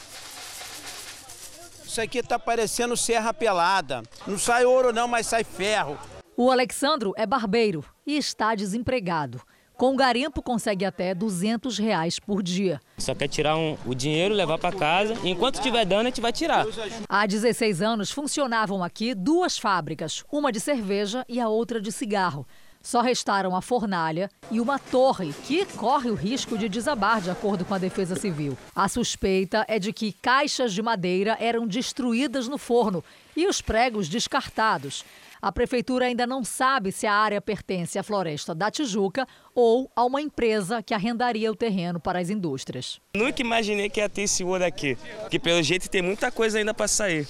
Isso 1.86 2.02
aqui 2.02 2.20
está 2.20 2.40
parecendo 2.40 2.96
serra 2.96 3.34
pelada. 3.34 4.04
Não 4.26 4.40
sai 4.40 4.66
ouro 4.66 4.94
não, 4.94 5.08
mas 5.08 5.28
sai 5.28 5.44
ferro. 5.44 6.00
O 6.40 6.52
Alexandro 6.52 7.16
é 7.18 7.26
barbeiro 7.26 7.84
e 8.06 8.16
está 8.16 8.54
desempregado. 8.54 9.42
Com 9.74 9.96
o 9.96 9.98
garimpo 9.98 10.40
consegue 10.40 10.86
até 10.86 11.16
200 11.16 11.80
reais 11.80 12.20
por 12.20 12.44
dia. 12.44 12.80
Só 13.00 13.16
quer 13.16 13.28
tirar 13.28 13.58
um, 13.58 13.76
o 13.88 13.96
dinheiro, 13.96 14.36
levar 14.36 14.60
para 14.60 14.78
casa 14.78 15.16
enquanto 15.24 15.56
estiver 15.56 15.84
dando, 15.84 16.02
a 16.02 16.10
gente 16.10 16.22
vai 16.22 16.32
tirar. 16.32 16.68
Há 17.10 17.26
16 17.26 17.82
anos 17.82 18.12
funcionavam 18.12 18.84
aqui 18.84 19.16
duas 19.16 19.58
fábricas, 19.58 20.24
uma 20.32 20.52
de 20.52 20.60
cerveja 20.60 21.26
e 21.28 21.40
a 21.40 21.50
outra 21.50 21.82
de 21.82 21.92
cigarro. 21.92 22.46
Só 22.84 23.02
restaram 23.02 23.56
a 23.56 23.62
fornalha 23.62 24.30
e 24.52 24.62
uma 24.62 24.78
torre 24.78 25.34
que 25.48 25.66
corre 25.66 26.12
o 26.12 26.16
risco 26.16 26.56
de 26.56 26.70
desabar, 26.70 27.20
de 27.20 27.32
acordo 27.32 27.66
com 27.66 27.74
a 27.74 27.80
Defesa 27.80 28.16
Civil. 28.16 28.56
A 28.76 28.88
suspeita 28.88 29.66
é 29.68 29.80
de 29.80 29.92
que 29.92 30.12
caixas 30.12 30.72
de 30.72 30.84
madeira 30.84 31.36
eram 31.40 31.66
destruídas 31.66 32.48
no 32.48 32.60
forno 32.60 33.04
e 33.36 33.48
os 33.48 33.60
pregos 33.60 34.08
descartados. 34.08 35.04
A 35.42 35.52
prefeitura 35.52 36.06
ainda 36.06 36.26
não 36.26 36.44
sabe 36.44 36.92
se 36.92 37.06
a 37.06 37.14
área 37.14 37.40
pertence 37.40 38.00
à 38.00 38.04
Floresta 38.04 38.56
da 38.56 38.72
Tijuca 38.72 39.28
ou 39.54 39.90
a 39.96 40.04
uma 40.04 40.22
empresa 40.22 40.82
que 40.82 40.94
arrendaria 40.94 41.52
o 41.52 41.56
terreno 41.56 42.00
para 42.00 42.20
as 42.20 42.30
indústrias. 42.30 43.00
Nunca 43.16 43.42
imaginei 43.42 43.90
que 43.90 44.00
ia 44.00 44.10
ter 44.10 44.24
esse 44.24 44.44
ouro 44.44 44.66
aqui, 44.66 44.98
porque 45.22 45.38
pelo 45.38 45.62
jeito 45.62 45.90
tem 45.90 46.02
muita 46.02 46.32
coisa 46.32 46.58
ainda 46.58 46.74
para 46.74 46.88
sair. 46.88 47.28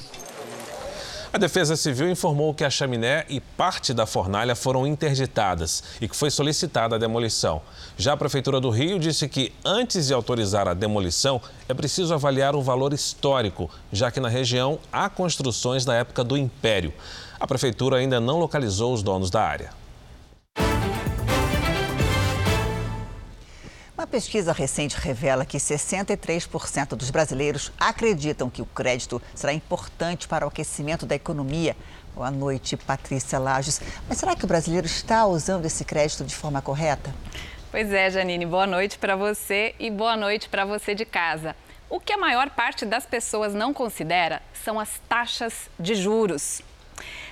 A 1.31 1.37
Defesa 1.37 1.75
Civil 1.75 2.09
informou 2.09 2.53
que 2.53 2.63
a 2.63 2.69
chaminé 2.69 3.25
e 3.27 3.41
parte 3.41 3.93
da 3.93 4.05
fornalha 4.05 4.55
foram 4.55 4.87
interditadas 4.87 5.83
e 5.99 6.07
que 6.07 6.15
foi 6.15 6.31
solicitada 6.31 6.95
a 6.95 6.97
demolição. 6.97 7.61
Já 7.97 8.13
a 8.13 8.17
Prefeitura 8.17 8.61
do 8.61 8.69
Rio 8.69 8.97
disse 8.97 9.27
que, 9.27 9.51
antes 9.63 10.07
de 10.07 10.13
autorizar 10.13 10.69
a 10.69 10.73
demolição, 10.73 11.41
é 11.67 11.73
preciso 11.73 12.13
avaliar 12.13 12.55
o 12.55 12.61
valor 12.61 12.93
histórico, 12.93 13.69
já 13.91 14.09
que 14.09 14.21
na 14.21 14.29
região 14.29 14.79
há 14.91 15.09
construções 15.09 15.83
da 15.83 15.93
época 15.95 16.23
do 16.23 16.37
Império. 16.37 16.93
A 17.39 17.46
Prefeitura 17.46 17.98
ainda 17.98 18.20
não 18.20 18.39
localizou 18.39 18.91
os 18.94 19.03
donos 19.03 19.29
da 19.29 19.44
área. 19.44 19.70
Uma 23.96 24.08
pesquisa 24.08 24.51
recente 24.51 24.96
revela 24.98 25.46
que 25.46 25.58
63% 25.58 26.89
dos 26.89 27.12
brasileiros 27.12 27.72
acreditam 27.79 28.50
que 28.50 28.62
o 28.62 28.65
crédito 28.65 29.22
será 29.36 29.53
importante 29.53 30.27
para 30.27 30.46
o 30.46 30.50
aquecimento 30.50 31.06
da 31.06 31.15
economia. 31.15 31.75
Boa 32.15 32.32
noite, 32.32 32.75
Patrícia 32.75 33.38
Lages. 33.38 33.82
Mas 34.08 34.17
será 34.17 34.36
que 34.36 34.46
o 34.46 34.48
brasileiro 34.48 34.88
está 34.88 35.25
usando 35.27 35.65
esse 35.65 35.86
crédito 35.86 36.24
de 36.24 36.36
forma 36.36 36.62
correta? 36.62 37.13
Pois 37.70 37.91
é, 37.91 38.10
Janine. 38.10 38.46
Boa 38.46 38.65
noite 38.65 38.98
para 38.98 39.15
você 39.15 39.75
e 39.79 39.91
boa 39.91 40.15
noite 40.15 40.50
para 40.50 40.65
você 40.65 40.96
de 40.96 41.06
casa. 41.06 41.56
O 41.89 42.00
que 42.00 42.13
a 42.13 42.17
maior 42.17 42.50
parte 42.50 42.86
das 42.86 43.06
pessoas 43.06 43.53
não 43.53 43.74
considera 43.74 44.41
são 44.63 44.79
as 44.79 45.00
taxas 45.08 45.70
de 45.79 45.94
juros. 45.94 46.62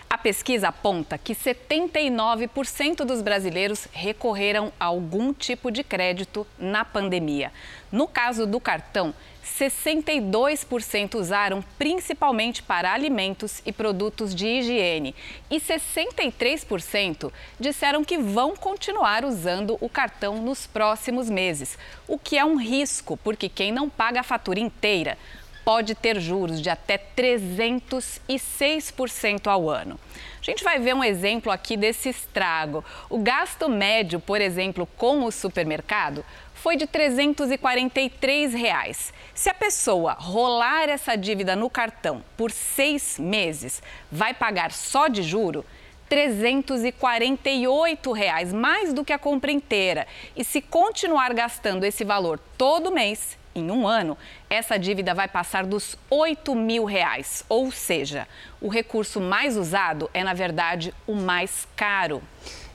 A 0.09 0.17
pesquisa 0.17 0.69
aponta 0.69 1.17
que 1.17 1.33
79% 1.33 3.03
dos 3.03 3.21
brasileiros 3.21 3.87
recorreram 3.91 4.71
a 4.79 4.85
algum 4.85 5.33
tipo 5.33 5.71
de 5.71 5.83
crédito 5.83 6.45
na 6.59 6.85
pandemia. 6.85 7.51
No 7.91 8.07
caso 8.07 8.45
do 8.45 8.59
cartão, 8.59 9.13
62% 9.45 11.15
usaram 11.15 11.63
principalmente 11.77 12.63
para 12.63 12.93
alimentos 12.93 13.61
e 13.65 13.71
produtos 13.71 14.33
de 14.33 14.47
higiene 14.47 15.15
e 15.49 15.59
63% 15.59 17.31
disseram 17.59 18.03
que 18.03 18.17
vão 18.17 18.55
continuar 18.55 19.23
usando 19.23 19.77
o 19.79 19.87
cartão 19.87 20.41
nos 20.41 20.65
próximos 20.65 21.29
meses, 21.29 21.77
o 22.07 22.17
que 22.17 22.37
é 22.37 22.43
um 22.43 22.57
risco, 22.57 23.17
porque 23.17 23.47
quem 23.47 23.71
não 23.71 23.89
paga 23.89 24.21
a 24.21 24.23
fatura 24.23 24.59
inteira 24.59 25.17
pode 25.65 25.95
ter 25.95 26.17
juros 26.19 26.61
de 26.61 26.69
até 26.69 26.97
306% 26.97 29.47
ao 29.47 29.69
ano. 29.69 29.99
A 30.39 30.43
gente 30.45 30.63
vai 30.63 30.77
ver 30.77 30.93
um 30.93 31.03
exemplo 31.03 31.51
aqui 31.51 31.75
desse 31.75 32.07
estrago. 32.07 32.85
O 33.09 33.17
gasto 33.17 33.67
médio, 33.67 34.19
por 34.19 34.39
exemplo, 34.39 34.87
com 34.95 35.25
o 35.25 35.31
supermercado 35.31 36.23
foi 36.53 36.77
de 36.77 36.85
343 36.85 38.53
reais. 38.53 39.11
Se 39.33 39.49
a 39.49 39.55
pessoa 39.55 40.13
rolar 40.13 40.87
essa 40.87 41.15
dívida 41.15 41.55
no 41.55 41.67
cartão 41.69 42.23
por 42.37 42.51
seis 42.51 43.17
meses, 43.17 43.81
vai 44.11 44.35
pagar 44.35 44.71
só 44.71 45.07
de 45.07 45.23
juro 45.23 45.65
348 46.07 48.11
reais, 48.11 48.53
mais 48.53 48.93
do 48.93 49.03
que 49.03 49.13
a 49.13 49.17
compra 49.17 49.51
inteira. 49.51 50.05
E 50.35 50.43
se 50.43 50.61
continuar 50.61 51.33
gastando 51.33 51.83
esse 51.83 52.03
valor 52.03 52.39
todo 52.57 52.91
mês, 52.91 53.35
Em 53.57 53.71
um 53.71 53.87
ano, 53.87 54.17
essa 54.49 54.77
dívida 54.77 55.13
vai 55.13 55.29
passar 55.29 55.65
dos 55.65 55.95
8 56.09 56.53
mil 56.53 56.83
reais. 56.83 57.45
Ou 57.47 57.71
seja, 57.71 58.27
o 58.59 58.67
recurso 58.67 59.21
mais 59.21 59.55
usado 59.55 60.09
é, 60.13 60.25
na 60.25 60.33
verdade, 60.33 60.93
o 61.07 61.15
mais 61.15 61.65
caro. 61.73 62.21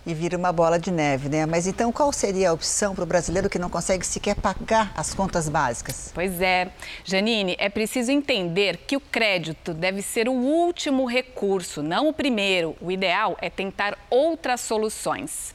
E 0.06 0.14
vira 0.14 0.38
uma 0.38 0.50
bola 0.50 0.78
de 0.78 0.90
neve, 0.90 1.28
né? 1.28 1.44
Mas 1.44 1.66
então 1.66 1.92
qual 1.92 2.10
seria 2.14 2.48
a 2.48 2.52
opção 2.54 2.94
para 2.94 3.04
o 3.04 3.06
brasileiro 3.06 3.50
que 3.50 3.58
não 3.58 3.68
consegue 3.68 4.06
sequer 4.06 4.34
pagar 4.34 4.90
as 4.96 5.12
contas 5.12 5.50
básicas? 5.50 6.10
Pois 6.14 6.40
é. 6.40 6.70
Janine, 7.04 7.56
é 7.58 7.68
preciso 7.68 8.10
entender 8.10 8.78
que 8.78 8.96
o 8.96 9.00
crédito 9.00 9.74
deve 9.74 10.00
ser 10.00 10.30
o 10.30 10.32
último 10.32 11.04
recurso, 11.04 11.82
não 11.82 12.08
o 12.08 12.12
primeiro. 12.14 12.74
O 12.80 12.90
ideal 12.90 13.36
é 13.42 13.50
tentar 13.50 13.98
outras 14.08 14.62
soluções. 14.62 15.54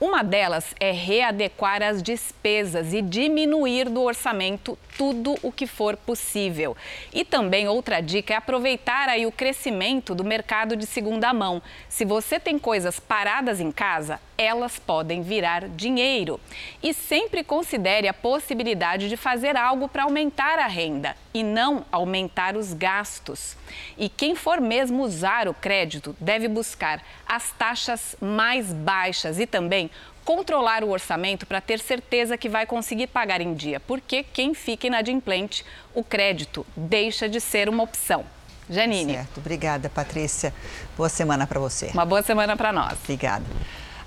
Uma 0.00 0.22
delas 0.24 0.74
é 0.80 0.92
readequar 0.92 1.82
as 1.82 2.02
despesas 2.02 2.94
e 2.94 3.02
diminuir 3.02 3.86
do 3.90 4.00
orçamento 4.00 4.78
tudo 4.96 5.34
o 5.42 5.52
que 5.52 5.66
for 5.66 5.94
possível. 5.94 6.74
E 7.12 7.22
também 7.22 7.68
outra 7.68 8.00
dica 8.00 8.32
é 8.32 8.36
aproveitar 8.38 9.10
aí 9.10 9.26
o 9.26 9.32
crescimento 9.32 10.14
do 10.14 10.24
mercado 10.24 10.74
de 10.74 10.86
segunda 10.86 11.34
mão. 11.34 11.60
Se 11.86 12.06
você 12.06 12.40
tem 12.40 12.58
coisas 12.58 12.98
paradas 12.98 13.60
em 13.60 13.70
casa, 13.70 14.18
elas 14.38 14.78
podem 14.78 15.20
virar 15.20 15.68
dinheiro. 15.68 16.40
E 16.82 16.94
sempre 16.94 17.44
considere 17.44 18.08
a 18.08 18.14
possibilidade 18.14 19.06
de 19.06 19.18
fazer 19.18 19.54
algo 19.54 19.86
para 19.86 20.04
aumentar 20.04 20.58
a 20.58 20.66
renda 20.66 21.14
e 21.32 21.42
não 21.42 21.84
aumentar 21.90 22.56
os 22.56 22.72
gastos. 22.72 23.56
E 23.96 24.08
quem 24.08 24.34
for 24.34 24.60
mesmo 24.60 25.02
usar 25.02 25.48
o 25.48 25.54
crédito 25.54 26.16
deve 26.20 26.48
buscar 26.48 27.02
as 27.26 27.50
taxas 27.52 28.16
mais 28.20 28.72
baixas 28.72 29.38
e 29.38 29.46
também 29.46 29.90
controlar 30.24 30.84
o 30.84 30.90
orçamento 30.90 31.46
para 31.46 31.60
ter 31.60 31.80
certeza 31.80 32.36
que 32.36 32.48
vai 32.48 32.66
conseguir 32.66 33.08
pagar 33.08 33.40
em 33.40 33.54
dia, 33.54 33.80
porque 33.80 34.22
quem 34.22 34.54
fica 34.54 34.86
inadimplente, 34.86 35.64
o 35.94 36.04
crédito 36.04 36.66
deixa 36.76 37.28
de 37.28 37.40
ser 37.40 37.68
uma 37.68 37.82
opção. 37.82 38.24
Janine. 38.68 39.14
Certo, 39.14 39.38
obrigada, 39.38 39.88
Patrícia. 39.88 40.54
Boa 40.96 41.08
semana 41.08 41.46
para 41.46 41.58
você. 41.58 41.86
Uma 41.92 42.06
boa 42.06 42.22
semana 42.22 42.56
para 42.56 42.72
nós. 42.72 42.92
Obrigada. 43.02 43.44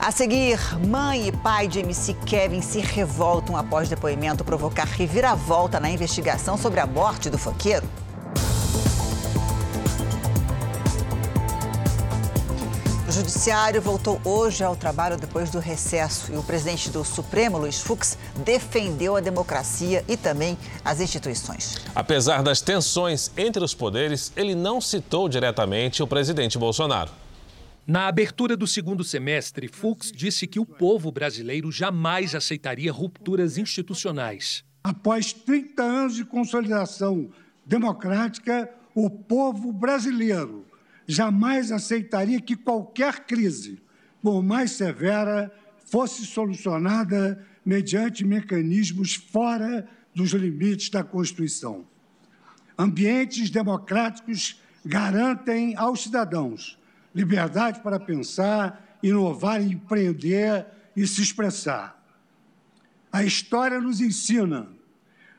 A 0.05 0.11
seguir, 0.11 0.59
mãe 0.85 1.29
e 1.29 1.31
pai 1.31 1.65
de 1.65 1.79
MC 1.79 2.13
Kevin 2.25 2.61
se 2.61 2.81
revoltam 2.81 3.55
após 3.55 3.87
depoimento 3.87 4.43
provocar 4.43 4.83
reviravolta 4.83 5.79
na 5.79 5.89
investigação 5.89 6.57
sobre 6.57 6.81
a 6.81 6.85
morte 6.85 7.29
do 7.29 7.37
funkeiro. 7.37 7.87
O 13.07 13.11
Judiciário 13.13 13.81
voltou 13.81 14.19
hoje 14.25 14.61
ao 14.61 14.75
trabalho 14.75 15.15
depois 15.15 15.49
do 15.49 15.59
recesso 15.59 16.33
e 16.33 16.35
o 16.35 16.43
presidente 16.43 16.89
do 16.89 17.05
Supremo, 17.05 17.57
Luiz 17.57 17.79
Fux, 17.79 18.17
defendeu 18.43 19.15
a 19.15 19.21
democracia 19.21 20.03
e 20.09 20.17
também 20.17 20.57
as 20.83 20.99
instituições. 20.99 21.77
Apesar 21.95 22.43
das 22.43 22.59
tensões 22.59 23.31
entre 23.37 23.63
os 23.63 23.73
poderes, 23.73 24.33
ele 24.35 24.53
não 24.53 24.81
citou 24.81 25.29
diretamente 25.29 26.03
o 26.03 26.07
presidente 26.07 26.57
Bolsonaro. 26.57 27.22
Na 27.85 28.07
abertura 28.07 28.55
do 28.55 28.65
segundo 28.65 29.03
semestre, 29.03 29.67
Fux 29.67 30.09
disse 30.09 30.47
que 30.47 30.57
o 30.57 30.65
povo 30.65 31.11
brasileiro 31.11 31.69
jamais 31.69 32.33
aceitaria 32.33 32.89
rupturas 32.93 33.57
institucionais. 33.57 34.63
Após 34.81 35.33
30 35.33 35.83
anos 35.83 36.15
de 36.15 36.23
consolidação 36.23 37.29
democrática, 37.65 38.69
o 38.95 39.09
povo 39.09 39.73
brasileiro 39.73 40.65
jamais 41.05 41.73
aceitaria 41.73 42.39
que 42.39 42.55
qualquer 42.55 43.25
crise, 43.25 43.81
por 44.21 44.41
mais 44.41 44.71
severa, 44.71 45.51
fosse 45.85 46.25
solucionada 46.25 47.45
mediante 47.65 48.23
mecanismos 48.23 49.15
fora 49.15 49.85
dos 50.15 50.31
limites 50.31 50.89
da 50.89 51.03
Constituição. 51.03 51.85
Ambientes 52.77 53.49
democráticos 53.49 54.57
garantem 54.85 55.75
aos 55.75 56.03
cidadãos 56.03 56.81
liberdade 57.13 57.81
para 57.81 57.99
pensar, 57.99 58.97
inovar, 59.01 59.61
empreender 59.61 60.65
e 60.95 61.05
se 61.05 61.21
expressar. 61.21 62.01
A 63.11 63.23
história 63.23 63.79
nos 63.79 64.01
ensina. 64.01 64.67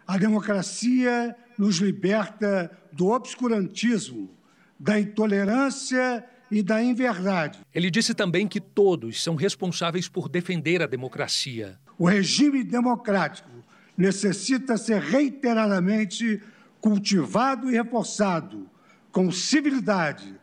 A 0.07 0.19
democracia 0.19 1.35
nos 1.59 1.77
liberta 1.77 2.71
do 2.93 3.09
obscurantismo, 3.09 4.31
da 4.79 5.01
intolerância 5.01 6.25
e 6.51 6.63
da 6.63 6.83
inverdade. 6.83 7.61
Ele 7.75 7.91
disse 7.91 8.15
também 8.15 8.47
que 8.47 8.61
todos 8.61 9.23
são 9.23 9.35
responsáveis 9.35 10.09
por 10.09 10.29
defender 10.29 10.83
a 10.83 10.87
democracia. 10.87 11.79
O 11.99 12.07
regime 12.07 12.63
democrático 12.63 13.51
necessita 13.97 14.77
ser 14.77 15.01
reiteradamente 15.01 16.43
cultivado 16.81 17.71
e 17.71 17.75
reforçado 17.75 18.69
com 19.11 19.31
civilidade, 19.31 20.35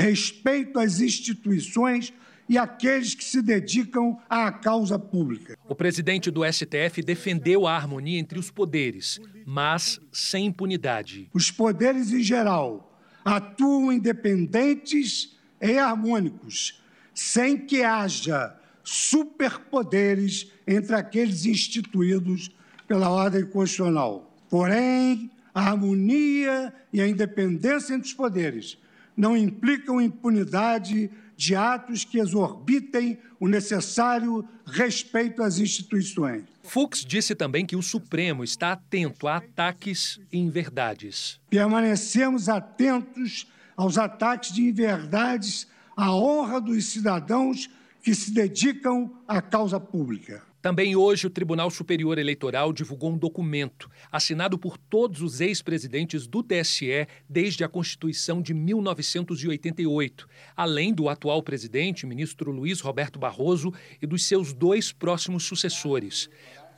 respeito 0.00 0.78
às 0.78 1.00
instituições 1.00 2.12
e 2.48 2.58
àqueles 2.58 3.14
que 3.14 3.24
se 3.24 3.40
dedicam 3.40 4.18
à 4.28 4.50
causa 4.50 4.98
pública. 4.98 5.56
O 5.68 5.74
presidente 5.74 6.32
do 6.32 6.42
STF 6.44 7.00
defendeu 7.00 7.64
a 7.64 7.76
harmonia 7.76 8.18
entre 8.18 8.38
os 8.40 8.50
poderes, 8.50 9.20
mas 9.46 10.00
sem 10.12 10.46
impunidade. 10.46 11.28
Os 11.32 11.50
poderes 11.50 12.12
em 12.12 12.22
geral 12.22 12.98
atuam 13.24 13.92
independentes 13.92 15.36
e 15.60 15.78
harmônicos, 15.78 16.82
sem 17.14 17.56
que 17.56 17.84
haja 17.84 18.56
superpoderes 18.82 20.50
entre 20.66 20.96
aqueles 20.96 21.46
instituídos 21.46 22.50
pela 22.88 23.10
ordem 23.10 23.44
constitucional. 23.46 24.36
Porém, 24.48 25.30
a 25.54 25.68
harmonia 25.68 26.72
e 26.92 27.00
a 27.00 27.06
independência 27.06 27.94
entre 27.94 28.08
os 28.08 28.14
poderes 28.14 28.76
não 29.16 29.36
implicam 29.36 30.00
impunidade 30.00 31.10
de 31.36 31.54
atos 31.54 32.04
que 32.04 32.18
exorbitem 32.18 33.18
o 33.38 33.48
necessário 33.48 34.46
respeito 34.66 35.42
às 35.42 35.58
instituições. 35.58 36.44
Fux 36.62 37.04
disse 37.04 37.34
também 37.34 37.64
que 37.64 37.74
o 37.74 37.82
Supremo 37.82 38.44
está 38.44 38.72
atento 38.72 39.26
a 39.26 39.36
ataques 39.38 40.20
e 40.30 40.38
inverdades. 40.38 41.40
Permanecemos 41.48 42.48
atentos 42.48 43.46
aos 43.76 43.96
ataques 43.96 44.52
de 44.52 44.62
inverdades 44.62 45.66
à 45.96 46.14
honra 46.14 46.60
dos 46.60 46.84
cidadãos 46.84 47.70
que 48.02 48.14
se 48.14 48.30
dedicam 48.30 49.10
à 49.26 49.40
causa 49.40 49.80
pública. 49.80 50.42
Também 50.62 50.94
hoje, 50.94 51.26
o 51.26 51.30
Tribunal 51.30 51.70
Superior 51.70 52.18
Eleitoral 52.18 52.70
divulgou 52.70 53.12
um 53.12 53.16
documento 53.16 53.90
assinado 54.12 54.58
por 54.58 54.76
todos 54.76 55.22
os 55.22 55.40
ex-presidentes 55.40 56.26
do 56.26 56.42
TSE 56.42 57.06
desde 57.26 57.64
a 57.64 57.68
Constituição 57.68 58.42
de 58.42 58.52
1988, 58.52 60.28
além 60.54 60.92
do 60.92 61.08
atual 61.08 61.42
presidente, 61.42 62.06
ministro 62.06 62.50
Luiz 62.50 62.80
Roberto 62.80 63.18
Barroso, 63.18 63.72
e 64.02 64.06
dos 64.06 64.26
seus 64.26 64.52
dois 64.52 64.92
próximos 64.92 65.44
sucessores. 65.44 66.28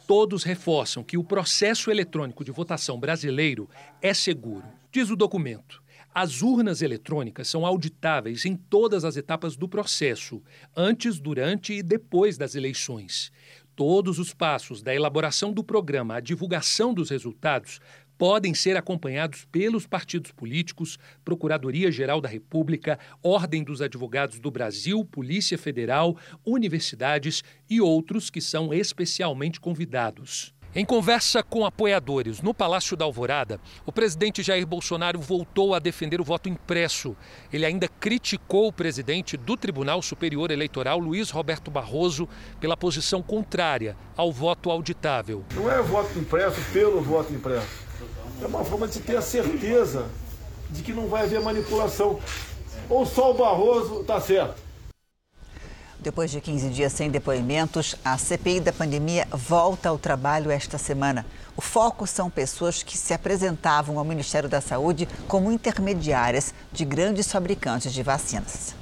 Todos 0.07 0.45
reforçam 0.45 1.03
que 1.03 1.19
o 1.19 1.25
processo 1.25 1.91
eletrônico 1.91 2.45
de 2.45 2.53
votação 2.53 3.01
brasileiro 3.01 3.69
é 4.01 4.15
seguro. 4.15 4.67
Diz 4.93 5.11
o 5.11 5.17
documento. 5.17 5.83
As 6.15 6.43
urnas 6.43 6.83
eletrônicas 6.83 7.49
são 7.49 7.65
auditáveis 7.65 8.45
em 8.45 8.55
todas 8.55 9.03
as 9.03 9.17
etapas 9.17 9.57
do 9.57 9.67
processo, 9.67 10.43
antes, 10.77 11.19
durante 11.19 11.73
e 11.73 11.83
depois 11.83 12.37
das 12.37 12.55
eleições. 12.55 13.33
Todos 13.75 14.19
os 14.19 14.35
passos 14.35 14.83
da 14.83 14.95
elaboração 14.95 15.51
do 15.51 15.65
programa 15.65 16.17
à 16.17 16.21
divulgação 16.21 16.93
dos 16.93 17.09
resultados 17.09 17.81
podem 18.19 18.53
ser 18.53 18.77
acompanhados 18.77 19.47
pelos 19.51 19.87
partidos 19.87 20.31
políticos, 20.31 20.99
Procuradoria-Geral 21.25 22.21
da 22.21 22.29
República, 22.29 22.99
Ordem 23.23 23.65
dos 23.65 23.81
Advogados 23.81 24.39
do 24.39 24.51
Brasil, 24.51 25.03
Polícia 25.07 25.57
Federal, 25.57 26.17
universidades 26.45 27.43
e 27.69 27.81
outros 27.81 28.29
que 28.29 28.43
são 28.43 28.75
especialmente 28.75 29.59
convidados. 29.59 30.55
Em 30.75 30.87
conversa 30.87 31.43
com 31.43 31.67
apoiadores 31.67 32.41
no 32.41 32.55
Palácio 32.55 32.97
da 32.97 33.05
Alvorada, 33.05 33.61
o 33.85 33.93
presidente 33.93 34.43
Jair 34.43 34.67
Bolsonaro 34.67 35.21
voltou 35.21 35.75
a 35.75 35.79
defender 35.79 36.19
o 36.19 36.25
voto 36.25 36.49
impresso. 36.49 37.15
Ele 37.53 37.67
ainda 37.67 37.87
criticou 37.87 38.69
o 38.69 38.73
presidente 38.73 39.37
do 39.37 39.55
Tribunal 39.55 40.01
Superior 40.01 40.51
Eleitoral, 40.51 40.99
Luiz 40.99 41.29
Roberto 41.29 41.71
Barroso, 41.71 42.27
pela 42.59 42.75
posição 42.75 43.23
contrária 43.23 43.95
ao 44.17 44.33
voto 44.33 44.71
auditável. 44.71 45.45
Não 45.55 45.71
é 45.71 45.83
voto 45.83 46.19
impresso 46.19 46.59
pelo 46.73 47.03
voto 47.03 47.35
impresso. 47.35 47.69
É 48.41 48.47
uma 48.47 48.65
forma 48.65 48.89
de 48.89 48.99
ter 49.01 49.17
a 49.17 49.23
certeza 49.23 50.09
de 50.71 50.83
que 50.83 50.95
não 50.95 51.07
vai 51.07 51.25
haver 51.25 51.43
manipulação. 51.43 52.19
Ou 52.89 53.05
só 53.05 53.33
o 53.33 53.35
Barroso 53.35 54.01
está 54.01 54.19
certo. 54.23 54.72
Depois 56.03 56.33
de 56.33 56.41
15 56.41 56.69
dias 56.71 56.93
sem 56.93 57.09
depoimentos, 57.09 57.95
a 58.05 58.19
CPI 58.19 58.59
da 58.59 58.73
pandemia 58.73 59.25
volta 59.31 59.89
ao 59.89 59.97
trabalho 59.97 60.51
esta 60.51 60.77
semana. 60.77 61.25
O 61.57 61.61
foco 61.61 62.09
são 62.09 62.29
pessoas 62.29 62.83
que 62.83 62.99
se 62.99 63.15
apresentavam 63.15 64.01
ao 64.01 64.05
Ministério 64.05 64.49
da 64.49 64.61
Saúde 64.61 65.09
como 65.29 65.53
intermediárias 65.53 66.53
de 66.73 66.85
grandes 66.85 67.31
fabricantes 67.31 67.93
de 67.93 68.03
vacinas. 68.03 68.75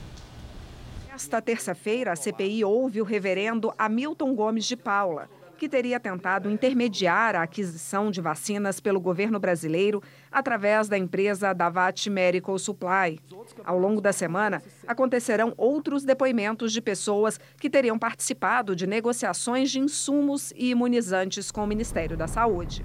Esta 1.14 1.42
terça-feira, 1.42 2.12
a 2.12 2.16
CPI 2.16 2.64
ouve 2.64 3.02
o 3.02 3.04
reverendo 3.04 3.74
Hamilton 3.76 4.34
Gomes 4.34 4.64
de 4.64 4.74
Paula, 4.74 5.28
que 5.60 5.68
teria 5.68 6.00
tentado 6.00 6.50
intermediar 6.50 7.36
a 7.36 7.42
aquisição 7.42 8.10
de 8.10 8.18
vacinas 8.18 8.80
pelo 8.80 8.98
governo 8.98 9.38
brasileiro 9.38 10.02
através 10.32 10.88
da 10.88 10.96
empresa 10.96 11.52
Davat 11.52 12.08
Medical 12.08 12.58
Supply. 12.58 13.20
Ao 13.62 13.78
longo 13.78 14.00
da 14.00 14.10
semana, 14.10 14.62
acontecerão 14.86 15.52
outros 15.58 16.02
depoimentos 16.02 16.72
de 16.72 16.80
pessoas 16.80 17.38
que 17.58 17.68
teriam 17.68 17.98
participado 17.98 18.74
de 18.74 18.86
negociações 18.86 19.70
de 19.70 19.78
insumos 19.80 20.50
e 20.56 20.70
imunizantes 20.70 21.50
com 21.50 21.62
o 21.62 21.66
Ministério 21.66 22.16
da 22.16 22.26
Saúde. 22.26 22.82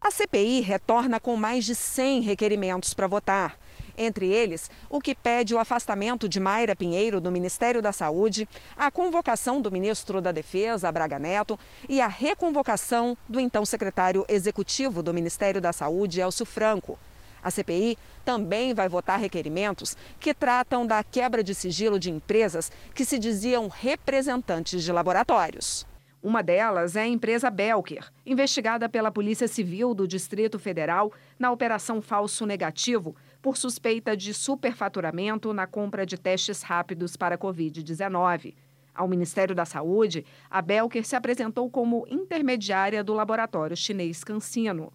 A 0.00 0.10
CPI 0.10 0.62
retorna 0.62 1.20
com 1.20 1.36
mais 1.36 1.64
de 1.64 1.76
100 1.76 2.22
requerimentos 2.22 2.92
para 2.92 3.06
votar. 3.06 3.56
Entre 3.96 4.26
eles, 4.26 4.70
o 4.90 5.00
que 5.00 5.14
pede 5.14 5.54
o 5.54 5.58
afastamento 5.58 6.28
de 6.28 6.38
Mayra 6.38 6.76
Pinheiro 6.76 7.20
do 7.20 7.32
Ministério 7.32 7.80
da 7.80 7.92
Saúde, 7.92 8.46
a 8.76 8.90
convocação 8.90 9.60
do 9.60 9.72
ministro 9.72 10.20
da 10.20 10.32
Defesa, 10.32 10.92
Braga 10.92 11.18
Neto, 11.18 11.58
e 11.88 12.00
a 12.00 12.06
reconvocação 12.06 13.16
do 13.28 13.40
então 13.40 13.64
secretário 13.64 14.24
executivo 14.28 15.02
do 15.02 15.14
Ministério 15.14 15.60
da 15.60 15.72
Saúde, 15.72 16.20
Elcio 16.20 16.44
Franco. 16.44 16.98
A 17.42 17.50
CPI 17.50 17.96
também 18.24 18.74
vai 18.74 18.88
votar 18.88 19.18
requerimentos 19.18 19.96
que 20.18 20.34
tratam 20.34 20.86
da 20.86 21.02
quebra 21.04 21.44
de 21.44 21.54
sigilo 21.54 21.98
de 21.98 22.10
empresas 22.10 22.72
que 22.94 23.04
se 23.04 23.18
diziam 23.18 23.68
representantes 23.68 24.82
de 24.82 24.92
laboratórios. 24.92 25.86
Uma 26.22 26.42
delas 26.42 26.96
é 26.96 27.02
a 27.02 27.06
empresa 27.06 27.50
Belker, 27.50 28.10
investigada 28.24 28.88
pela 28.88 29.12
Polícia 29.12 29.46
Civil 29.46 29.94
do 29.94 30.08
Distrito 30.08 30.58
Federal 30.58 31.12
na 31.38 31.52
Operação 31.52 32.00
Falso 32.00 32.46
Negativo, 32.46 33.14
por 33.40 33.56
suspeita 33.56 34.16
de 34.16 34.34
superfaturamento 34.34 35.52
na 35.52 35.66
compra 35.66 36.04
de 36.04 36.18
testes 36.18 36.62
rápidos 36.62 37.16
para 37.16 37.36
a 37.36 37.38
Covid-19. 37.38 38.54
Ao 38.94 39.06
Ministério 39.06 39.54
da 39.54 39.66
Saúde, 39.66 40.24
a 40.50 40.62
Belker 40.62 41.04
se 41.04 41.14
apresentou 41.14 41.70
como 41.70 42.06
intermediária 42.08 43.04
do 43.04 43.12
laboratório 43.12 43.76
chinês 43.76 44.24
CanSino. 44.24 44.92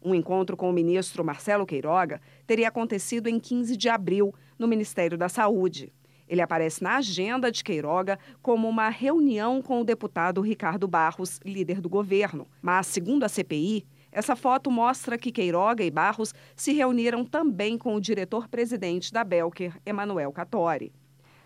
Um 0.00 0.14
encontro 0.14 0.56
com 0.56 0.70
o 0.70 0.72
ministro 0.72 1.24
Marcelo 1.24 1.66
Queiroga 1.66 2.20
teria 2.46 2.68
acontecido 2.68 3.26
em 3.26 3.40
15 3.40 3.76
de 3.76 3.88
abril, 3.88 4.32
no 4.58 4.68
Ministério 4.68 5.18
da 5.18 5.28
Saúde. 5.28 5.92
Ele 6.28 6.40
aparece 6.40 6.82
na 6.82 6.96
agenda 6.96 7.50
de 7.50 7.62
Queiroga 7.62 8.18
como 8.42 8.68
uma 8.68 8.88
reunião 8.88 9.60
com 9.60 9.80
o 9.80 9.84
deputado 9.84 10.40
Ricardo 10.40 10.88
Barros, 10.88 11.40
líder 11.44 11.80
do 11.80 11.88
governo. 11.88 12.46
Mas, 12.62 12.86
segundo 12.86 13.24
a 13.24 13.28
CPI, 13.28 13.86
essa 14.10 14.36
foto 14.36 14.70
mostra 14.70 15.18
que 15.18 15.32
Queiroga 15.32 15.82
e 15.82 15.90
Barros 15.90 16.32
se 16.54 16.72
reuniram 16.72 17.24
também 17.24 17.76
com 17.76 17.94
o 17.94 18.00
diretor-presidente 18.00 19.12
da 19.12 19.24
Belker, 19.24 19.76
Emanuel 19.84 20.32
Catori. 20.32 20.92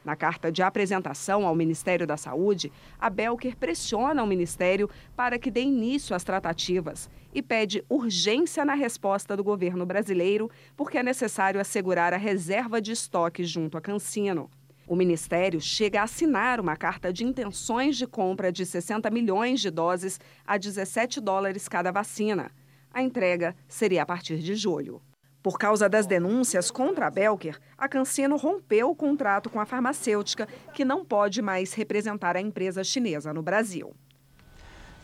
Na 0.04 0.14
carta 0.14 0.50
de 0.50 0.62
apresentação 0.62 1.46
ao 1.46 1.54
Ministério 1.54 2.06
da 2.06 2.16
Saúde, 2.16 2.72
a 2.98 3.10
Belker 3.10 3.56
pressiona 3.56 4.22
o 4.22 4.26
Ministério 4.26 4.88
para 5.16 5.38
que 5.38 5.50
dê 5.50 5.62
início 5.62 6.14
às 6.14 6.24
tratativas 6.24 7.10
e 7.34 7.42
pede 7.42 7.84
urgência 7.88 8.64
na 8.64 8.74
resposta 8.74 9.36
do 9.36 9.44
governo 9.44 9.84
brasileiro, 9.84 10.50
porque 10.76 10.98
é 10.98 11.02
necessário 11.02 11.60
assegurar 11.60 12.14
a 12.14 12.16
reserva 12.16 12.80
de 12.80 12.92
estoque 12.92 13.44
junto 13.44 13.76
a 13.76 13.80
Cancino. 13.80 14.50
O 14.88 14.96
Ministério 14.96 15.60
chega 15.60 16.00
a 16.00 16.04
assinar 16.04 16.58
uma 16.58 16.74
carta 16.74 17.12
de 17.12 17.22
intenções 17.22 17.94
de 17.94 18.06
compra 18.06 18.50
de 18.50 18.64
60 18.64 19.10
milhões 19.10 19.60
de 19.60 19.70
doses 19.70 20.18
a 20.46 20.56
17 20.56 21.20
dólares 21.20 21.68
cada 21.68 21.92
vacina. 21.92 22.50
A 22.90 23.02
entrega 23.02 23.54
seria 23.68 24.02
a 24.02 24.06
partir 24.06 24.38
de 24.38 24.56
julho. 24.56 25.02
Por 25.42 25.58
causa 25.58 25.90
das 25.90 26.06
denúncias 26.06 26.70
contra 26.70 27.06
a 27.06 27.10
Belker, 27.10 27.58
a 27.76 27.86
Cancino 27.86 28.38
rompeu 28.38 28.88
o 28.88 28.96
contrato 28.96 29.50
com 29.50 29.60
a 29.60 29.66
farmacêutica, 29.66 30.48
que 30.72 30.86
não 30.86 31.04
pode 31.04 31.42
mais 31.42 31.74
representar 31.74 32.34
a 32.34 32.40
empresa 32.40 32.82
chinesa 32.82 33.30
no 33.34 33.42
Brasil. 33.42 33.94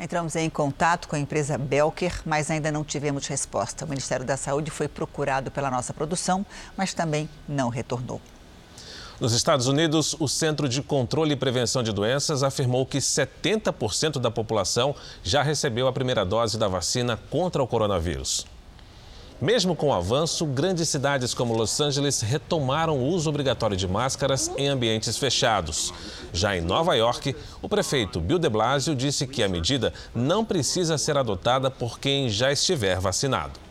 Entramos 0.00 0.34
em 0.34 0.48
contato 0.48 1.08
com 1.08 1.14
a 1.14 1.18
empresa 1.18 1.58
Belker, 1.58 2.22
mas 2.24 2.50
ainda 2.50 2.72
não 2.72 2.82
tivemos 2.82 3.26
resposta. 3.26 3.84
O 3.84 3.88
Ministério 3.88 4.24
da 4.24 4.38
Saúde 4.38 4.70
foi 4.70 4.88
procurado 4.88 5.50
pela 5.50 5.70
nossa 5.70 5.92
produção, 5.92 6.44
mas 6.74 6.94
também 6.94 7.28
não 7.46 7.68
retornou. 7.68 8.18
Nos 9.20 9.32
Estados 9.32 9.68
Unidos, 9.68 10.16
o 10.18 10.26
Centro 10.26 10.68
de 10.68 10.82
Controle 10.82 11.34
e 11.34 11.36
Prevenção 11.36 11.84
de 11.84 11.92
Doenças 11.92 12.42
afirmou 12.42 12.84
que 12.84 12.98
70% 12.98 14.18
da 14.18 14.28
população 14.28 14.92
já 15.22 15.40
recebeu 15.40 15.86
a 15.86 15.92
primeira 15.92 16.24
dose 16.24 16.58
da 16.58 16.66
vacina 16.66 17.16
contra 17.30 17.62
o 17.62 17.66
coronavírus. 17.66 18.44
Mesmo 19.40 19.76
com 19.76 19.88
o 19.88 19.92
avanço, 19.92 20.44
grandes 20.46 20.88
cidades 20.88 21.32
como 21.32 21.56
Los 21.56 21.80
Angeles 21.80 22.22
retomaram 22.22 22.98
o 22.98 23.06
uso 23.06 23.28
obrigatório 23.28 23.76
de 23.76 23.86
máscaras 23.86 24.50
em 24.56 24.66
ambientes 24.66 25.16
fechados. 25.16 25.92
Já 26.32 26.56
em 26.56 26.60
Nova 26.60 26.94
York, 26.96 27.36
o 27.62 27.68
prefeito 27.68 28.20
Bill 28.20 28.38
de 28.38 28.48
Blasio 28.48 28.96
disse 28.96 29.28
que 29.28 29.44
a 29.44 29.48
medida 29.48 29.92
não 30.14 30.44
precisa 30.44 30.98
ser 30.98 31.16
adotada 31.16 31.70
por 31.70 32.00
quem 32.00 32.28
já 32.28 32.50
estiver 32.50 32.98
vacinado. 32.98 33.63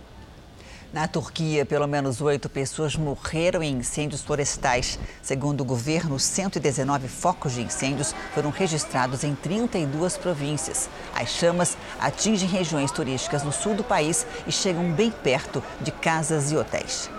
Na 0.93 1.07
Turquia, 1.07 1.65
pelo 1.65 1.87
menos 1.87 2.21
oito 2.21 2.47
pessoas 2.47 2.95
morreram 2.95 3.63
em 3.63 3.77
incêndios 3.77 4.21
florestais. 4.21 4.99
Segundo 5.23 5.61
o 5.61 5.65
governo, 5.65 6.19
119 6.19 7.07
focos 7.07 7.53
de 7.53 7.63
incêndios 7.63 8.13
foram 8.31 8.51
registrados 8.51 9.23
em 9.23 9.33
32 9.33 10.17
províncias. 10.17 10.87
As 11.15 11.29
chamas 11.29 11.75
atingem 11.99 12.47
regiões 12.47 12.91
turísticas 12.91 13.41
no 13.41 13.51
sul 13.51 13.73
do 13.73 13.83
país 13.83 14.23
e 14.45 14.51
chegam 14.51 14.91
bem 14.91 15.09
perto 15.09 15.63
de 15.81 15.91
casas 15.91 16.51
e 16.51 16.57
hotéis. 16.57 17.09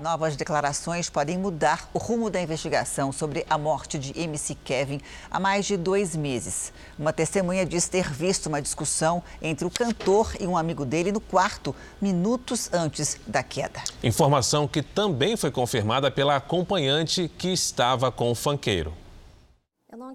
Novas 0.00 0.36
declarações 0.36 1.10
podem 1.10 1.36
mudar 1.36 1.90
o 1.92 1.98
rumo 1.98 2.30
da 2.30 2.40
investigação 2.40 3.10
sobre 3.10 3.44
a 3.50 3.58
morte 3.58 3.98
de 3.98 4.16
MC 4.16 4.54
Kevin 4.54 5.00
há 5.28 5.40
mais 5.40 5.66
de 5.66 5.76
dois 5.76 6.14
meses. 6.14 6.72
Uma 6.96 7.12
testemunha 7.12 7.66
diz 7.66 7.88
ter 7.88 8.08
visto 8.08 8.46
uma 8.46 8.62
discussão 8.62 9.22
entre 9.42 9.66
o 9.66 9.70
cantor 9.70 10.36
e 10.38 10.46
um 10.46 10.56
amigo 10.56 10.86
dele 10.86 11.10
no 11.10 11.20
quarto, 11.20 11.74
minutos 12.00 12.72
antes 12.72 13.18
da 13.26 13.42
queda. 13.42 13.82
Informação 14.00 14.68
que 14.68 14.82
também 14.82 15.36
foi 15.36 15.50
confirmada 15.50 16.12
pela 16.12 16.36
acompanhante 16.36 17.28
que 17.36 17.52
estava 17.52 18.12
com 18.12 18.30
o 18.30 18.36
fanqueiro. 18.36 18.94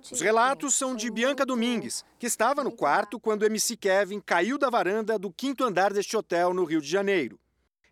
Os 0.09 0.21
relatos 0.21 0.75
são 0.75 0.95
de 0.95 1.11
Bianca 1.11 1.45
Domingues, 1.45 2.05
que 2.17 2.25
estava 2.25 2.63
no 2.63 2.71
quarto 2.71 3.19
quando 3.19 3.41
o 3.41 3.45
MC 3.45 3.75
Kevin 3.75 4.21
caiu 4.21 4.57
da 4.57 4.69
varanda 4.69 5.19
do 5.19 5.29
quinto 5.29 5.65
andar 5.65 5.91
deste 5.91 6.15
hotel 6.15 6.53
no 6.53 6.63
Rio 6.63 6.79
de 6.79 6.87
Janeiro. 6.87 7.37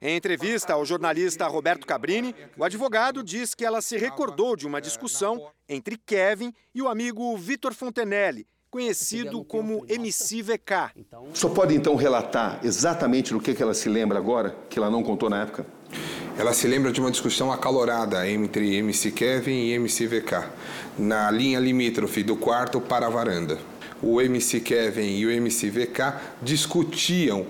Em 0.03 0.15
entrevista 0.15 0.73
ao 0.73 0.83
jornalista 0.83 1.45
Roberto 1.45 1.85
Cabrini, 1.85 2.33
o 2.57 2.63
advogado 2.63 3.23
diz 3.23 3.53
que 3.53 3.63
ela 3.63 3.83
se 3.83 3.97
recordou 3.97 4.55
de 4.55 4.65
uma 4.65 4.81
discussão 4.81 5.51
entre 5.69 5.95
Kevin 5.95 6.51
e 6.73 6.81
o 6.81 6.87
amigo 6.87 7.37
Vitor 7.37 7.71
Fontenelle, 7.71 8.47
conhecido 8.71 9.43
como 9.45 9.85
MC 9.87 10.41
VK. 10.41 11.05
Só 11.35 11.49
pode 11.49 11.75
então 11.75 11.95
relatar 11.95 12.59
exatamente 12.63 13.31
do 13.31 13.39
que 13.39 13.61
ela 13.61 13.75
se 13.75 13.89
lembra 13.89 14.17
agora, 14.17 14.55
que 14.71 14.79
ela 14.79 14.89
não 14.89 15.03
contou 15.03 15.29
na 15.29 15.43
época? 15.43 15.67
Ela 16.35 16.53
se 16.53 16.67
lembra 16.67 16.91
de 16.91 16.99
uma 16.99 17.11
discussão 17.11 17.51
acalorada 17.51 18.27
entre 18.27 18.73
MC 18.77 19.11
Kevin 19.11 19.65
e 19.65 19.73
MC 19.73 20.07
VK, 20.07 20.49
na 20.97 21.29
linha 21.29 21.59
limítrofe 21.59 22.23
do 22.23 22.35
quarto 22.35 22.81
para 22.81 23.05
a 23.05 23.09
varanda. 23.09 23.59
O 24.01 24.19
MC 24.19 24.61
Kevin 24.61 25.15
e 25.17 25.27
o 25.27 25.29
MC 25.29 25.69
VK 25.69 26.15
discutiam 26.41 27.45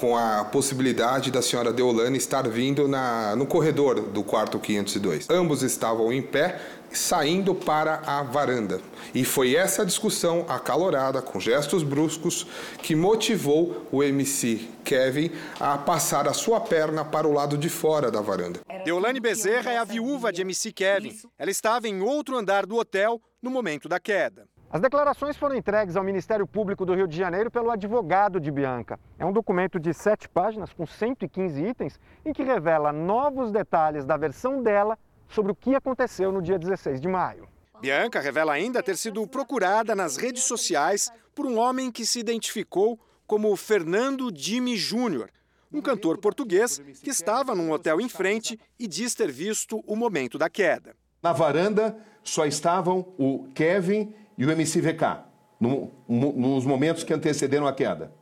com 0.00 0.16
a 0.16 0.44
possibilidade 0.44 1.30
da 1.30 1.42
senhora 1.42 1.72
Deolane 1.72 2.18
estar 2.18 2.48
vindo 2.48 2.86
na, 2.86 3.34
no 3.36 3.46
corredor 3.46 4.00
do 4.00 4.22
quarto 4.22 4.58
502. 4.58 5.28
Ambos 5.30 5.62
estavam 5.62 6.12
em 6.12 6.22
pé, 6.22 6.60
saindo 6.90 7.54
para 7.54 8.02
a 8.06 8.22
varanda. 8.22 8.80
E 9.14 9.24
foi 9.24 9.54
essa 9.54 9.84
discussão 9.84 10.44
acalorada, 10.48 11.20
com 11.20 11.40
gestos 11.40 11.82
bruscos, 11.82 12.46
que 12.82 12.94
motivou 12.94 13.86
o 13.90 14.02
MC 14.02 14.68
Kevin 14.84 15.30
a 15.58 15.76
passar 15.78 16.28
a 16.28 16.32
sua 16.32 16.60
perna 16.60 17.04
para 17.04 17.26
o 17.26 17.32
lado 17.32 17.58
de 17.58 17.68
fora 17.68 18.10
da 18.10 18.20
varanda. 18.20 18.60
Deolane 18.84 19.20
Bezerra 19.20 19.72
é 19.72 19.78
a 19.78 19.84
viúva 19.84 20.32
de 20.32 20.42
MC 20.42 20.72
Kevin. 20.72 21.16
Ela 21.38 21.50
estava 21.50 21.88
em 21.88 22.00
outro 22.00 22.36
andar 22.36 22.66
do 22.66 22.76
hotel 22.76 23.20
no 23.42 23.50
momento 23.50 23.88
da 23.88 23.98
queda. 23.98 24.46
As 24.74 24.80
declarações 24.80 25.36
foram 25.36 25.54
entregues 25.54 25.94
ao 25.94 26.02
Ministério 26.02 26.48
Público 26.48 26.84
do 26.84 26.96
Rio 26.96 27.06
de 27.06 27.16
Janeiro 27.16 27.48
pelo 27.48 27.70
advogado 27.70 28.40
de 28.40 28.50
Bianca. 28.50 28.98
É 29.16 29.24
um 29.24 29.32
documento 29.32 29.78
de 29.78 29.94
sete 29.94 30.28
páginas, 30.28 30.72
com 30.72 30.84
115 30.84 31.64
itens, 31.64 32.00
em 32.24 32.32
que 32.32 32.42
revela 32.42 32.92
novos 32.92 33.52
detalhes 33.52 34.04
da 34.04 34.16
versão 34.16 34.64
dela 34.64 34.98
sobre 35.28 35.52
o 35.52 35.54
que 35.54 35.76
aconteceu 35.76 36.32
no 36.32 36.42
dia 36.42 36.58
16 36.58 37.00
de 37.00 37.06
maio. 37.06 37.48
Bianca 37.80 38.18
revela 38.18 38.52
ainda 38.52 38.82
ter 38.82 38.96
sido 38.96 39.24
procurada 39.28 39.94
nas 39.94 40.16
redes 40.16 40.42
sociais 40.42 41.08
por 41.36 41.46
um 41.46 41.56
homem 41.56 41.88
que 41.92 42.04
se 42.04 42.18
identificou 42.18 42.98
como 43.28 43.54
Fernando 43.54 44.28
Jimmy 44.34 44.76
Júnior, 44.76 45.30
um 45.72 45.80
cantor 45.80 46.18
português 46.18 46.80
que 47.00 47.10
estava 47.10 47.54
num 47.54 47.70
hotel 47.70 48.00
em 48.00 48.08
frente 48.08 48.58
e 48.76 48.88
diz 48.88 49.14
ter 49.14 49.30
visto 49.30 49.84
o 49.86 49.94
momento 49.94 50.36
da 50.36 50.50
queda. 50.50 50.96
Na 51.22 51.32
varanda 51.32 51.96
só 52.24 52.44
estavam 52.44 53.14
o 53.16 53.46
Kevin 53.54 54.12
e 54.36 54.44
o 54.44 54.50
MCVK, 54.50 55.18
no, 55.60 55.90
nos 56.08 56.64
momentos 56.64 57.04
que 57.04 57.12
antecederam 57.12 57.66
a 57.66 57.72
queda. 57.72 58.12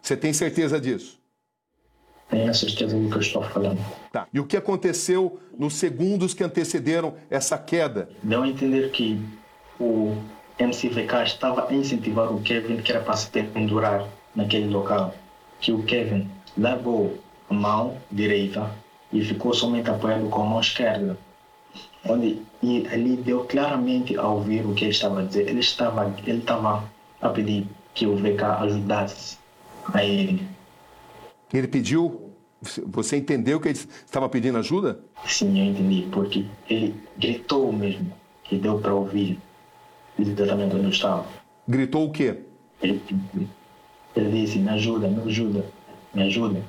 Você 0.00 0.16
tem 0.16 0.32
certeza 0.32 0.80
disso? 0.80 1.20
Tenho 2.28 2.54
certeza 2.54 2.98
do 2.98 3.08
que 3.10 3.16
eu 3.16 3.20
estou 3.20 3.42
falando. 3.42 3.78
Tá. 4.10 4.26
E 4.32 4.40
o 4.40 4.46
que 4.46 4.56
aconteceu 4.56 5.38
nos 5.56 5.74
segundos 5.74 6.32
que 6.32 6.42
antecederam 6.42 7.14
essa 7.30 7.58
queda? 7.58 8.08
Deu 8.22 8.42
a 8.42 8.48
entender 8.48 8.90
que 8.90 9.20
o 9.78 10.16
MCVK 10.58 11.24
estava 11.24 11.68
a 11.68 11.74
incentivar 11.74 12.32
o 12.32 12.40
Kevin 12.40 12.78
que 12.78 12.90
era 12.90 13.02
para 13.02 13.16
se 13.16 13.28
pendurar 13.28 14.08
naquele 14.34 14.68
local, 14.68 15.14
que 15.60 15.72
o 15.72 15.82
Kevin 15.82 16.28
largou 16.56 17.18
a 17.50 17.54
mão 17.54 17.98
direita 18.10 18.70
e 19.12 19.22
ficou 19.22 19.52
somente 19.52 19.90
apoiado 19.90 20.28
com 20.30 20.42
a 20.42 20.46
mão 20.46 20.60
esquerda. 20.60 21.18
Onde, 22.08 22.42
e 22.62 22.86
ali 22.88 23.16
deu 23.16 23.44
claramente 23.44 24.16
a 24.16 24.26
ouvir 24.26 24.66
o 24.66 24.74
que 24.74 24.84
ele 24.84 24.90
estava 24.90 25.20
a 25.20 25.24
dizer. 25.24 25.48
Ele 25.48 25.60
estava, 25.60 26.14
ele 26.26 26.38
estava 26.38 26.84
a 27.20 27.28
pedir 27.28 27.66
que 27.94 28.06
o 28.06 28.16
VK 28.16 28.42
ajudasse 28.60 29.38
a 29.92 30.04
ele. 30.04 30.46
Ele 31.52 31.68
pediu. 31.68 32.30
Você 32.86 33.16
entendeu 33.16 33.58
que 33.58 33.68
ele 33.68 33.78
estava 33.78 34.28
pedindo 34.28 34.56
ajuda? 34.58 35.00
Sim, 35.26 35.58
eu 35.58 35.72
entendi, 35.72 36.08
porque 36.12 36.46
ele 36.70 36.94
gritou 37.18 37.72
mesmo, 37.72 38.12
que 38.44 38.56
deu 38.56 38.78
para 38.78 38.94
ouvir 38.94 39.38
exatamente 40.16 40.76
onde 40.76 40.84
eu 40.84 40.90
estava. 40.90 41.26
Gritou 41.66 42.06
o 42.06 42.12
quê? 42.12 42.38
Ele, 42.80 43.02
ele 44.14 44.30
disse: 44.30 44.58
Me 44.58 44.70
ajuda, 44.70 45.08
me 45.08 45.22
ajuda, 45.22 45.66
me 46.14 46.22
ajuda. 46.22 46.62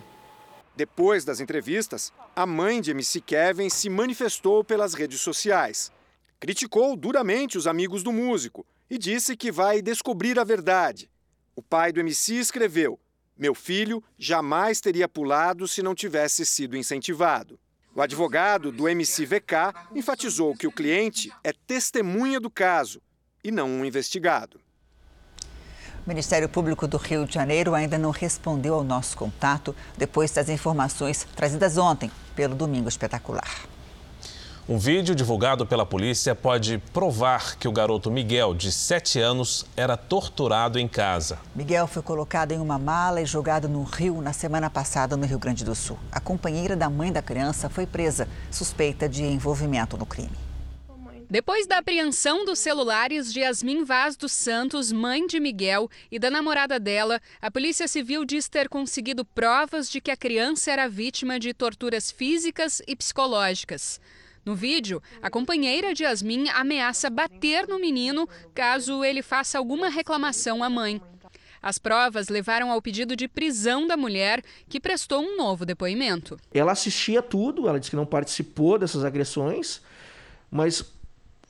Depois 0.75 1.23
das 1.23 1.39
entrevistas, 1.39 2.11
a 2.35 2.47
mãe 2.47 2.81
de 2.81 2.91
MC 2.91 3.21
Kevin 3.21 3.69
se 3.69 3.89
manifestou 3.89 4.63
pelas 4.63 4.95
redes 4.95 5.21
sociais. 5.21 5.91
Criticou 6.39 6.95
duramente 6.95 7.57
os 7.57 7.67
amigos 7.67 8.01
do 8.01 8.11
músico 8.11 8.65
e 8.89 8.97
disse 8.97 9.37
que 9.37 9.51
vai 9.51 9.81
descobrir 9.81 10.39
a 10.39 10.43
verdade. 10.43 11.09
O 11.55 11.61
pai 11.61 11.91
do 11.91 11.99
MC 11.99 12.33
escreveu: 12.35 12.99
Meu 13.37 13.53
filho 13.53 14.03
jamais 14.17 14.81
teria 14.81 15.07
pulado 15.07 15.67
se 15.67 15.83
não 15.83 15.93
tivesse 15.93 16.43
sido 16.43 16.75
incentivado. 16.75 17.59
O 17.95 18.01
advogado 18.01 18.71
do 18.71 18.89
MCVK 18.89 19.71
enfatizou 19.93 20.55
que 20.55 20.65
o 20.65 20.71
cliente 20.71 21.31
é 21.43 21.53
testemunha 21.53 22.39
do 22.39 22.49
caso 22.49 22.99
e 23.43 23.51
não 23.51 23.69
um 23.69 23.85
investigado. 23.85 24.59
O 26.05 26.09
Ministério 26.09 26.49
Público 26.49 26.85
do 26.85 26.97
Rio 26.97 27.25
de 27.25 27.33
Janeiro 27.33 27.73
ainda 27.73 27.97
não 27.97 28.11
respondeu 28.11 28.73
ao 28.73 28.83
nosso 28.83 29.15
contato 29.15 29.73
depois 29.97 30.31
das 30.31 30.49
informações 30.49 31.25
trazidas 31.33 31.77
ontem 31.77 32.11
pelo 32.35 32.55
Domingo 32.55 32.89
Espetacular. 32.89 33.49
Um 34.67 34.77
vídeo 34.77 35.15
divulgado 35.15 35.65
pela 35.65 35.85
polícia 35.85 36.35
pode 36.35 36.77
provar 36.91 37.55
que 37.55 37.69
o 37.69 37.71
garoto 37.71 38.11
Miguel, 38.11 38.53
de 38.53 38.69
7 38.69 39.19
anos, 39.19 39.65
era 39.77 39.95
torturado 39.95 40.77
em 40.77 40.89
casa. 40.89 41.37
Miguel 41.55 41.87
foi 41.87 42.01
colocado 42.01 42.51
em 42.51 42.59
uma 42.59 42.77
mala 42.77 43.21
e 43.21 43.25
jogado 43.25 43.69
no 43.69 43.83
rio 43.83 44.21
na 44.21 44.33
semana 44.33 44.69
passada 44.69 45.15
no 45.15 45.25
Rio 45.25 45.39
Grande 45.39 45.63
do 45.63 45.73
Sul. 45.73 45.97
A 46.11 46.19
companheira 46.19 46.75
da 46.75 46.89
mãe 46.89 47.13
da 47.13 47.21
criança 47.21 47.69
foi 47.69 47.85
presa, 47.85 48.27
suspeita 48.51 49.07
de 49.07 49.23
envolvimento 49.23 49.97
no 49.97 50.05
crime. 50.05 50.42
Depois 51.33 51.65
da 51.65 51.79
apreensão 51.79 52.45
dos 52.45 52.59
celulares 52.59 53.33
de 53.33 53.39
Yasmin 53.39 53.83
Vaz 53.83 54.15
dos 54.15 54.31
Santos, 54.31 54.91
mãe 54.91 55.25
de 55.25 55.39
Miguel, 55.39 55.89
e 56.11 56.19
da 56.19 56.29
namorada 56.29 56.79
dela, 56.79 57.19
a 57.41 57.49
Polícia 57.49 57.87
Civil 57.87 58.23
diz 58.23 58.47
ter 58.47 58.69
conseguido 58.69 59.25
provas 59.25 59.89
de 59.89 59.99
que 59.99 60.11
a 60.11 60.15
criança 60.15 60.69
era 60.69 60.87
vítima 60.87 61.39
de 61.39 61.51
torturas 61.51 62.11
físicas 62.11 62.83
e 62.87 62.95
psicológicas. 62.95 63.99
No 64.45 64.53
vídeo, 64.53 65.01
a 65.23 65.29
companheira 65.31 65.91
de 65.91 66.03
Yasmin 66.03 66.49
ameaça 66.49 67.09
bater 67.09 67.67
no 67.67 67.79
menino 67.79 68.29
caso 68.53 69.03
ele 69.03 69.23
faça 69.23 69.57
alguma 69.57 69.89
reclamação 69.89 70.63
à 70.63 70.69
mãe. 70.69 71.01
As 71.59 71.79
provas 71.79 72.29
levaram 72.29 72.69
ao 72.69 72.79
pedido 72.79 73.15
de 73.15 73.27
prisão 73.27 73.87
da 73.87 73.97
mulher, 73.97 74.43
que 74.69 74.79
prestou 74.79 75.23
um 75.23 75.35
novo 75.35 75.65
depoimento. 75.65 76.39
Ela 76.53 76.73
assistia 76.73 77.23
tudo, 77.23 77.67
ela 77.67 77.79
disse 77.79 77.89
que 77.89 77.95
não 77.95 78.05
participou 78.05 78.77
dessas 78.77 79.03
agressões, 79.03 79.81
mas 80.51 80.85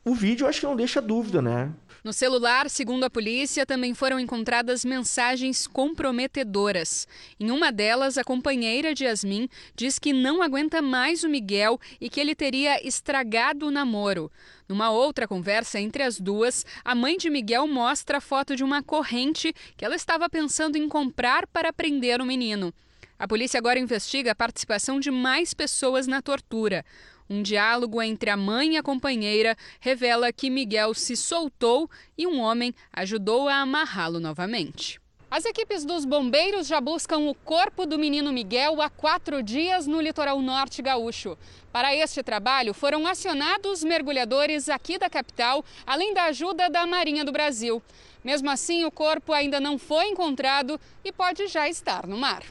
o 0.05 0.13
vídeo 0.13 0.47
acho 0.47 0.59
que 0.59 0.65
não 0.65 0.75
deixa 0.75 1.01
dúvida, 1.01 1.41
né? 1.41 1.71
No 2.03 2.11
celular, 2.11 2.69
segundo 2.69 3.05
a 3.05 3.09
polícia, 3.09 3.65
também 3.65 3.93
foram 3.93 4.19
encontradas 4.19 4.83
mensagens 4.83 5.65
comprometedoras. 5.65 7.07
Em 7.39 7.49
uma 7.49 7.71
delas, 7.71 8.17
a 8.17 8.25
companheira 8.25 8.93
de 8.93 9.05
Yasmin 9.05 9.47
diz 9.73 9.97
que 9.97 10.11
não 10.11 10.41
aguenta 10.41 10.81
mais 10.81 11.23
o 11.23 11.29
Miguel 11.29 11.79
e 12.01 12.09
que 12.09 12.19
ele 12.19 12.35
teria 12.35 12.85
estragado 12.85 13.67
o 13.67 13.71
namoro. 13.71 14.29
Numa 14.67 14.89
outra 14.89 15.25
conversa 15.25 15.79
entre 15.79 16.03
as 16.03 16.19
duas, 16.19 16.65
a 16.83 16.93
mãe 16.93 17.15
de 17.15 17.29
Miguel 17.29 17.65
mostra 17.67 18.17
a 18.17 18.21
foto 18.21 18.53
de 18.53 18.65
uma 18.65 18.83
corrente 18.83 19.53
que 19.77 19.85
ela 19.85 19.95
estava 19.95 20.29
pensando 20.29 20.77
em 20.77 20.89
comprar 20.89 21.47
para 21.47 21.71
prender 21.71 22.19
o 22.19 22.25
menino. 22.25 22.73
A 23.17 23.25
polícia 23.25 23.57
agora 23.57 23.79
investiga 23.79 24.31
a 24.31 24.35
participação 24.35 24.99
de 24.99 25.09
mais 25.09 25.53
pessoas 25.53 26.07
na 26.07 26.21
tortura. 26.21 26.83
Um 27.29 27.41
diálogo 27.41 28.01
entre 28.01 28.29
a 28.29 28.37
mãe 28.37 28.73
e 28.73 28.77
a 28.77 28.83
companheira 28.83 29.55
revela 29.79 30.31
que 30.31 30.49
Miguel 30.49 30.93
se 30.93 31.15
soltou 31.15 31.89
e 32.17 32.27
um 32.27 32.39
homem 32.39 32.73
ajudou 32.91 33.47
a 33.47 33.55
amarrá-lo 33.57 34.19
novamente. 34.19 35.01
As 35.35 35.45
equipes 35.45 35.83
dos 35.83 36.05
bombeiros 36.05 36.67
já 36.67 36.79
buscam 36.79 37.17
o 37.17 37.33
corpo 37.33 37.87
do 37.87 37.97
menino 37.97 38.31
Miguel 38.31 38.79
há 38.79 38.87
quatro 38.87 39.41
dias 39.41 39.87
no 39.87 39.99
litoral 39.99 40.39
norte 40.39 40.79
gaúcho. 40.79 41.35
Para 41.71 41.95
este 41.95 42.21
trabalho, 42.21 42.71
foram 42.71 43.07
acionados 43.07 43.83
mergulhadores 43.83 44.69
aqui 44.69 44.99
da 44.99 45.09
capital, 45.09 45.65
além 45.87 46.13
da 46.13 46.25
ajuda 46.25 46.69
da 46.69 46.85
Marinha 46.85 47.25
do 47.25 47.31
Brasil. 47.31 47.81
Mesmo 48.23 48.47
assim, 48.47 48.85
o 48.85 48.91
corpo 48.91 49.33
ainda 49.33 49.59
não 49.59 49.79
foi 49.79 50.05
encontrado 50.05 50.79
e 51.03 51.11
pode 51.11 51.47
já 51.47 51.67
estar 51.67 52.05
no 52.05 52.15
mar. 52.15 52.43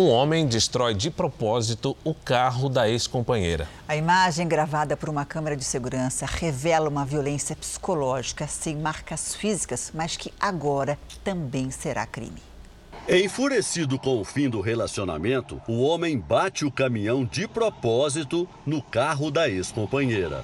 Um 0.00 0.08
homem 0.08 0.46
destrói 0.46 0.94
de 0.94 1.10
propósito 1.10 1.94
o 2.02 2.14
carro 2.14 2.70
da 2.70 2.88
ex-companheira. 2.88 3.68
A 3.86 3.94
imagem 3.94 4.48
gravada 4.48 4.96
por 4.96 5.10
uma 5.10 5.26
câmera 5.26 5.54
de 5.54 5.62
segurança 5.62 6.24
revela 6.24 6.88
uma 6.88 7.04
violência 7.04 7.54
psicológica 7.54 8.46
sem 8.46 8.78
marcas 8.78 9.34
físicas, 9.34 9.92
mas 9.94 10.16
que 10.16 10.32
agora 10.40 10.98
também 11.22 11.70
será 11.70 12.06
crime. 12.06 12.42
Enfurecido 13.06 13.98
com 13.98 14.18
o 14.18 14.24
fim 14.24 14.48
do 14.48 14.62
relacionamento, 14.62 15.60
o 15.68 15.82
homem 15.82 16.18
bate 16.18 16.64
o 16.64 16.72
caminhão 16.72 17.22
de 17.22 17.46
propósito 17.46 18.48
no 18.64 18.80
carro 18.80 19.30
da 19.30 19.50
ex-companheira. 19.50 20.42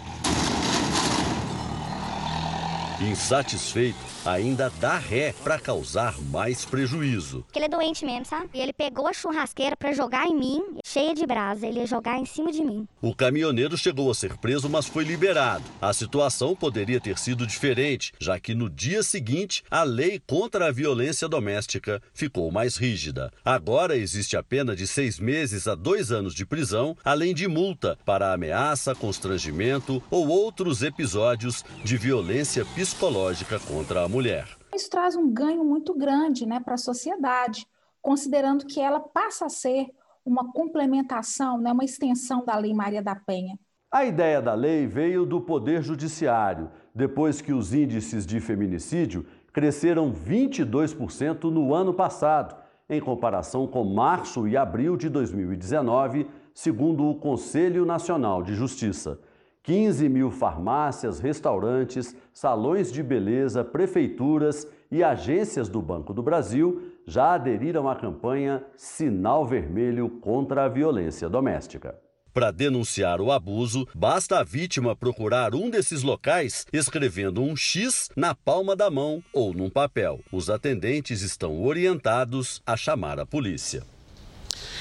Insatisfeito, 3.01 4.16
ainda 4.27 4.71
dá 4.81 4.99
ré 4.99 5.33
para 5.45 5.59
causar 5.59 6.21
mais 6.21 6.65
prejuízo. 6.65 7.45
Ele 7.55 7.65
é 7.65 7.69
doente 7.69 8.05
mesmo, 8.05 8.25
sabe? 8.25 8.51
Ele 8.55 8.73
pegou 8.73 9.07
a 9.07 9.13
churrasqueira 9.13 9.77
para 9.77 9.93
jogar 9.93 10.27
em 10.27 10.35
mim, 10.35 10.63
cheia 10.97 11.15
de 11.15 11.27
brasa. 11.27 11.67
Ele 11.67 11.81
ia 11.81 11.87
jogar 11.87 12.19
em 12.19 12.25
cima 12.25 12.51
de 12.51 12.65
mim. 12.65 12.89
O 13.03 13.15
caminhoneiro 13.15 13.77
chegou 13.77 14.11
a 14.11 14.15
ser 14.15 14.39
preso, 14.39 14.67
mas 14.67 14.87
foi 14.87 15.05
liberado. 15.05 15.63
A 15.79 15.93
situação 15.93 16.57
poderia 16.57 16.99
ter 16.99 17.19
sido 17.19 17.47
diferente, 17.47 18.15
já 18.19 18.41
que 18.41 18.55
no 18.55 18.71
dia 18.71 19.03
seguinte 19.03 19.63
a 19.71 19.83
lei 19.83 20.19
contra 20.27 20.69
a 20.69 20.73
violência 20.73 21.29
doméstica 21.29 22.03
ficou 22.15 22.51
mais 22.51 22.77
rígida. 22.77 23.31
Agora 23.45 23.95
existe 23.95 24.39
a 24.39 24.43
pena 24.43 24.75
de 24.75 24.87
seis 24.87 25.19
meses 25.19 25.69
a 25.69 25.75
dois 25.75 26.11
anos 26.11 26.35
de 26.35 26.47
prisão, 26.47 26.97
além 27.05 27.35
de 27.35 27.47
multa 27.47 27.99
para 28.07 28.33
ameaça, 28.33 28.95
constrangimento 28.95 30.03
ou 30.11 30.29
outros 30.29 30.83
episódios 30.83 31.63
de 31.85 31.99
violência 31.99 32.65
psicológica 32.65 33.61
contra 33.61 34.03
a 34.03 34.09
mulher. 34.09 34.49
Isso 34.75 34.89
traz 34.89 35.15
um 35.15 35.31
ganho 35.31 35.63
muito 35.63 35.93
grande 35.93 36.47
né, 36.47 36.59
para 36.59 36.75
a 36.75 36.79
sociedade, 36.79 37.67
considerando 38.01 38.65
que 38.65 38.81
ela 38.81 39.01
passa 39.01 39.47
a 39.47 39.51
ser 39.51 39.91
uma 40.27 40.53
complementação, 40.53 41.59
né, 41.59 41.73
uma 41.73 41.85
extensão 41.85 42.45
da 42.45 42.57
Lei 42.57 42.75
Maria 42.75 43.03
da 43.03 43.15
Penha. 43.15 43.57
A 43.91 44.05
ideia 44.05 44.43
da 44.43 44.53
lei 44.53 44.87
veio 44.87 45.25
do 45.25 45.41
Poder 45.41 45.81
Judiciário, 45.83 46.69
depois 46.93 47.41
que 47.41 47.53
os 47.53 47.73
índices 47.73 48.27
de 48.27 48.41
feminicídio 48.41 49.25
cresceram 49.53 50.13
22% 50.13 51.45
no 51.45 51.73
ano 51.73 51.95
passado, 51.95 52.57
em 52.91 53.01
comparação 53.01 53.67
com 53.67 53.85
março 53.85 54.47
e 54.47 54.57
abril 54.57 54.97
de 54.97 55.09
2019, 55.09 56.27
segundo 56.53 57.09
o 57.09 57.15
Conselho 57.15 57.87
Nacional 57.87 58.43
de 58.43 58.55
Justiça. 58.55 59.19
15 59.63 60.09
mil 60.09 60.31
farmácias, 60.31 61.19
restaurantes, 61.19 62.15
salões 62.33 62.93
de 62.93 63.03
beleza, 63.03 63.65
prefeituras 63.65 64.69
e 64.91 65.03
agências 65.03 65.69
do 65.69 65.83
Banco 65.83 66.13
do 66.13 66.23
Brasil 66.23 66.96
já 67.07 67.35
aderiram 67.35 67.89
à 67.89 67.95
campanha 67.95 68.65
Sinal 68.77 69.47
Vermelho 69.47 70.09
contra 70.21 70.65
a 70.65 70.69
Violência 70.69 71.29
Doméstica. 71.29 71.95
Para 72.35 72.51
denunciar 72.51 73.19
o 73.21 73.33
abuso, 73.33 73.89
basta 73.95 74.41
a 74.41 74.45
vítima 74.45 74.95
procurar 74.95 75.55
um 75.55 75.71
desses 75.71 76.03
locais 76.03 76.67
escrevendo 76.71 77.43
um 77.43 77.57
X 77.57 78.11
na 78.15 78.35
palma 78.35 78.77
da 78.77 78.91
mão 78.91 79.23
ou 79.33 79.55
num 79.55 79.71
papel. 79.71 80.21
Os 80.31 80.51
atendentes 80.51 81.23
estão 81.23 81.63
orientados 81.63 82.61
a 82.67 82.77
chamar 82.77 83.19
a 83.19 83.25
polícia. 83.25 83.83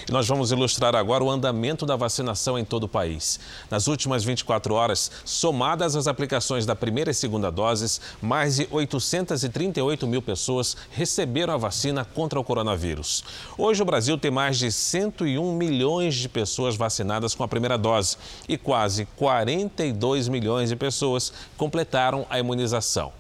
E 0.08 0.12
nós 0.12 0.28
vamos 0.28 0.52
ilustrar 0.52 0.96
agora 0.96 1.24
o 1.24 1.30
andamento 1.30 1.86
da 1.86 1.96
vacinação 1.96 2.58
em 2.58 2.66
todo 2.66 2.86
o 2.86 2.90
país. 2.90 3.40
Nas 3.70 3.88
últimas 3.88 4.24
24 4.24 4.74
horas, 4.74 5.12
somadas 5.24 5.96
as 5.96 6.08
aplicações 6.08 6.66
da 6.66 6.76
primeira 6.76 7.12
e 7.12 7.14
segunda 7.14 7.52
doses, 7.52 8.02
mais 8.22 8.58
de 8.58 8.68
838 8.72 10.08
mil 10.08 10.22
pessoas 10.22 10.76
receberam 10.92 11.54
a 11.54 11.58
vacina 11.58 12.06
contra 12.06 12.40
o 12.40 12.44
coronavírus. 12.44 13.24
Hoje, 13.58 13.82
o 13.82 13.86
Brasil 13.86 14.18
tem 14.18 14.32
mais 14.32 14.58
de 14.58 14.72
101 14.72 15.54
milhões 15.56 16.16
de 16.16 16.30
pessoas 16.30 16.76
vacinadas 16.76 17.34
com 17.34 17.44
a 17.44 17.48
primeira 17.48 17.78
dose 17.78 18.18
e 18.48 18.58
quase 18.58 19.06
42 19.16 20.28
milhões 20.28 20.70
de 20.70 20.76
pessoas 20.76 21.32
completaram 21.58 22.26
a 22.30 22.40
imunização. 22.40 23.12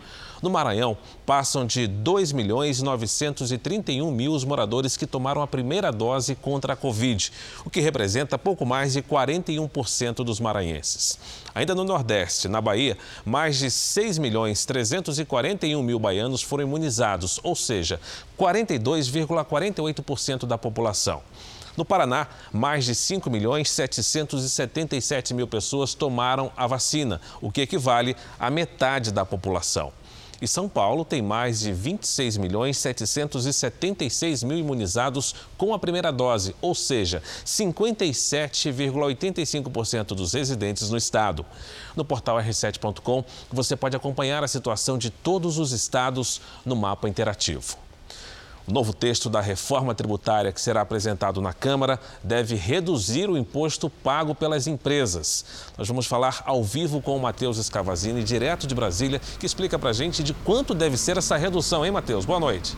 No 0.46 0.52
Maranhão, 0.52 0.96
passam 1.26 1.66
de 1.66 1.88
2 1.88 2.32
milhões 2.32 2.80
931 2.80 4.12
mil 4.12 4.32
os 4.32 4.46
moradores 4.46 4.96
que 4.96 5.08
tomaram 5.08 5.42
a 5.42 5.48
primeira 5.48 5.92
dose 5.92 6.36
contra 6.36 6.74
a 6.74 6.76
Covid, 6.76 7.32
o 7.66 7.70
que 7.72 7.82
representa 7.82 8.38
pouco 8.38 8.64
mais 8.64 8.94
de 8.94 9.02
41% 9.02 10.24
dos 10.24 10.40
maranhenses. 10.40 11.18
Ainda 11.56 11.74
no 11.74 11.84
Nordeste, 11.84 12.48
na 12.48 12.62
Bahia, 12.62 12.96
mais 13.26 13.58
de 13.58 13.72
6 13.72 14.20
milhões 14.20 14.66
341 14.66 15.82
mil 15.82 15.98
baianos 15.98 16.44
foram 16.44 16.66
imunizados, 16.66 17.40
ou 17.42 17.56
seja, 17.56 18.00
42,48% 18.38 20.46
da 20.46 20.60
população. 20.60 21.24
No 21.76 21.84
Paraná, 21.84 22.28
mais 22.54 22.86
de 22.86 22.94
5 22.94 23.32
milhões 23.32 23.72
777 23.72 25.34
mil 25.34 25.48
pessoas 25.48 25.96
tomaram 25.96 26.52
a 26.56 26.68
vacina, 26.68 27.20
o 27.42 27.52
que 27.52 27.62
equivale 27.62 28.16
a 28.40 28.52
metade 28.52 29.12
da 29.12 29.26
população. 29.26 29.92
E 30.42 30.48
São 30.48 30.68
Paulo 30.68 31.06
tem 31.06 31.22
mais 31.22 31.60
de 31.62 31.72
26 31.72 32.36
milhões 32.38 32.78
776 32.78 34.44
mil 34.44 34.58
imunizados 34.58 35.34
com 35.58 35.74
a 35.74 35.80
primeira 35.80 36.12
dose, 36.12 36.54
ou 36.62 36.76
seja, 36.76 37.24
57,85% 37.46 40.08
dos 40.08 40.34
residentes 40.34 40.90
no 40.90 40.98
estado. 40.98 41.46
No 41.96 42.04
portal 42.04 42.36
r7.com, 42.38 43.24
você 43.52 43.76
pode 43.76 43.96
acompanhar 43.96 44.44
a 44.44 44.48
situação 44.48 44.98
de 44.98 45.10
todos 45.10 45.58
os 45.58 45.72
estados 45.72 46.42
no 46.66 46.76
mapa 46.76 47.08
interativo. 47.08 47.85
O 48.68 48.72
novo 48.72 48.94
texto 48.94 49.30
da 49.30 49.42
reforma 49.42 49.94
tributária 49.94 50.52
que 50.52 50.60
será 50.60 50.82
apresentado 50.82 51.40
na 51.40 51.54
Câmara 51.54 52.00
deve 52.24 52.56
reduzir 52.56 53.30
o 53.30 53.38
imposto 53.38 53.90
pago 53.90 54.34
pelas 54.34 54.66
empresas. 54.66 55.46
Nós 55.78 55.88
vamos 55.88 56.08
falar 56.08 56.42
ao 56.46 56.64
vivo 56.64 57.00
com 57.00 57.16
o 57.16 57.22
Matheus 57.22 57.60
Escavazini, 57.60 58.24
direto 58.24 58.66
de 58.66 58.74
Brasília, 58.74 59.22
que 59.40 59.46
explica 59.46 59.78
para 59.78 59.92
a 59.92 59.94
gente 59.94 60.24
de 60.24 60.34
quanto 60.34 60.74
deve 60.74 60.98
ser 60.98 61.16
essa 61.16 61.38
redução, 61.38 61.86
hein, 61.86 61.92
Matheus? 61.92 62.26
Boa 62.26 62.40
noite. 62.40 62.76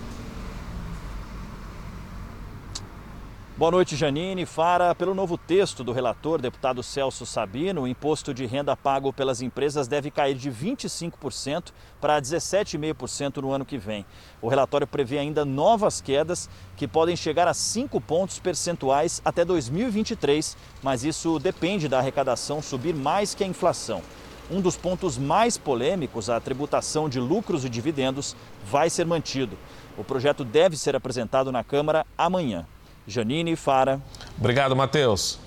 Boa 3.58 3.72
noite, 3.72 3.96
Janine. 3.96 4.46
Fara, 4.46 4.94
pelo 4.94 5.16
novo 5.16 5.36
texto 5.36 5.84
do 5.84 5.92
relator, 5.92 6.40
deputado 6.40 6.84
Celso 6.84 7.26
Sabino, 7.26 7.82
o 7.82 7.88
imposto 7.88 8.32
de 8.32 8.46
renda 8.46 8.78
pago 8.78 9.12
pelas 9.12 9.42
empresas 9.42 9.88
deve 9.88 10.12
cair 10.12 10.36
de 10.36 10.52
25% 10.52 11.72
para 12.00 12.22
17,5% 12.22 13.38
no 13.38 13.52
ano 13.52 13.66
que 13.66 13.80
vem. 13.80 14.06
O 14.44 14.48
relatório 14.48 14.86
prevê 14.86 15.18
ainda 15.18 15.44
novas 15.44 16.00
quedas 16.00 16.48
que 16.76 16.88
podem 16.88 17.16
chegar 17.16 17.48
a 17.48 17.54
5 17.56 18.00
pontos 18.00 18.38
percentuais 18.38 19.24
até 19.26 19.44
2023, 19.44 20.56
mas 20.84 21.04
isso 21.04 21.40
depende 21.40 21.88
da 21.88 21.98
arrecadação 21.98 22.62
subir 22.62 22.94
mais 22.94 23.34
que 23.34 23.44
a 23.44 23.48
inflação. 23.48 24.04
Um 24.52 24.62
dos 24.62 24.78
pontos 24.78 25.18
mais 25.18 25.58
polêmicos, 25.58 26.30
a 26.30 26.40
tributação 26.40 27.10
de 27.10 27.20
lucros 27.20 27.66
e 27.66 27.70
dividendos, 27.70 28.36
vai 28.64 28.88
ser 28.88 29.08
mantido. 29.08 29.58
O 29.98 30.04
projeto 30.04 30.46
deve 30.46 30.78
ser 30.78 30.96
apresentado 30.96 31.52
na 31.52 31.64
Câmara 31.64 32.06
amanhã. 32.16 32.64
Janine 33.08 33.56
Fara. 33.56 34.02
Obrigado, 34.38 34.76
Matheus. 34.76 35.40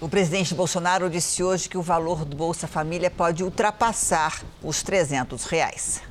O 0.00 0.08
presidente 0.08 0.54
Bolsonaro 0.54 1.10
disse 1.10 1.42
hoje 1.42 1.68
que 1.68 1.78
o 1.78 1.82
valor 1.82 2.24
do 2.24 2.36
Bolsa 2.36 2.66
Família 2.66 3.10
pode 3.10 3.42
ultrapassar 3.42 4.42
os 4.62 4.82
300 4.82 5.44
reais. 5.46 6.02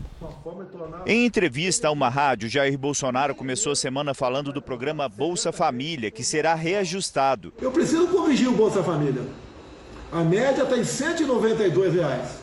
Em 1.05 1.25
entrevista 1.25 1.87
a 1.87 1.91
uma 1.91 2.09
rádio, 2.09 2.49
Jair 2.49 2.77
Bolsonaro 2.77 3.35
começou 3.35 3.71
a 3.71 3.75
semana 3.75 4.13
falando 4.13 4.51
do 4.51 4.61
programa 4.61 5.07
Bolsa 5.09 5.51
Família, 5.51 6.09
que 6.09 6.23
será 6.23 6.55
reajustado. 6.55 7.53
Eu 7.61 7.71
preciso 7.71 8.07
corrigir 8.07 8.47
o 8.47 8.53
Bolsa 8.53 8.81
Família. 8.83 9.23
A 10.11 10.23
média 10.23 10.63
está 10.63 10.77
em 10.77 10.83
192 10.83 11.93
reais. 11.93 12.42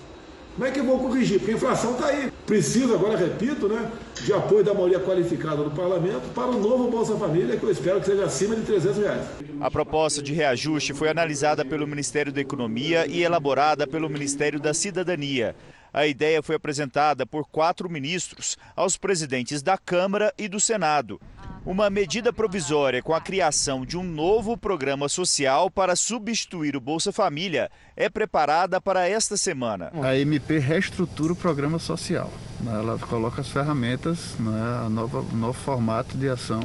Como 0.54 0.66
é 0.66 0.70
que 0.70 0.82
vou 0.82 0.98
corrigir? 0.98 1.38
Porque 1.38 1.52
a 1.52 1.54
inflação 1.54 1.92
está 1.92 2.06
aí. 2.06 2.32
Preciso, 2.46 2.94
agora 2.94 3.16
repito, 3.16 3.68
né, 3.68 3.90
de 4.22 4.32
apoio 4.32 4.64
da 4.64 4.74
maioria 4.74 5.00
qualificada 5.00 5.62
do 5.62 5.70
parlamento 5.70 6.28
para 6.34 6.50
o 6.50 6.60
novo 6.60 6.90
Bolsa 6.90 7.16
Família, 7.16 7.56
que 7.56 7.62
eu 7.62 7.70
espero 7.70 8.00
que 8.00 8.06
seja 8.06 8.24
acima 8.24 8.56
de 8.56 8.62
300 8.62 8.98
reais. 8.98 9.26
A 9.60 9.70
proposta 9.70 10.22
de 10.22 10.32
reajuste 10.32 10.92
foi 10.92 11.08
analisada 11.08 11.64
pelo 11.64 11.86
Ministério 11.86 12.32
da 12.32 12.40
Economia 12.40 13.06
e 13.06 13.22
elaborada 13.22 13.86
pelo 13.86 14.10
Ministério 14.10 14.58
da 14.60 14.74
Cidadania. 14.74 15.54
A 15.92 16.06
ideia 16.06 16.42
foi 16.42 16.56
apresentada 16.56 17.26
por 17.26 17.46
quatro 17.48 17.88
ministros 17.90 18.56
aos 18.76 18.96
presidentes 18.96 19.62
da 19.62 19.76
Câmara 19.76 20.32
e 20.38 20.48
do 20.48 20.60
Senado. 20.60 21.20
Uma 21.64 21.90
medida 21.90 22.32
provisória 22.32 23.02
com 23.02 23.14
a 23.14 23.20
criação 23.20 23.84
de 23.84 23.98
um 23.98 24.02
novo 24.02 24.56
programa 24.56 25.10
social 25.10 25.70
para 25.70 25.94
substituir 25.94 26.74
o 26.74 26.80
Bolsa 26.80 27.12
Família 27.12 27.70
é 27.94 28.08
preparada 28.08 28.80
para 28.80 29.06
esta 29.06 29.36
semana. 29.36 29.92
A 30.02 30.16
MP 30.16 30.58
reestrutura 30.58 31.34
o 31.34 31.36
programa 31.36 31.78
social. 31.78 32.32
Né? 32.60 32.72
Ela 32.72 32.98
coloca 32.98 33.42
as 33.42 33.48
ferramentas, 33.48 34.36
né? 34.38 34.88
nova, 34.88 35.20
o 35.20 35.36
novo 35.36 35.52
formato 35.52 36.16
de 36.16 36.30
ação 36.30 36.60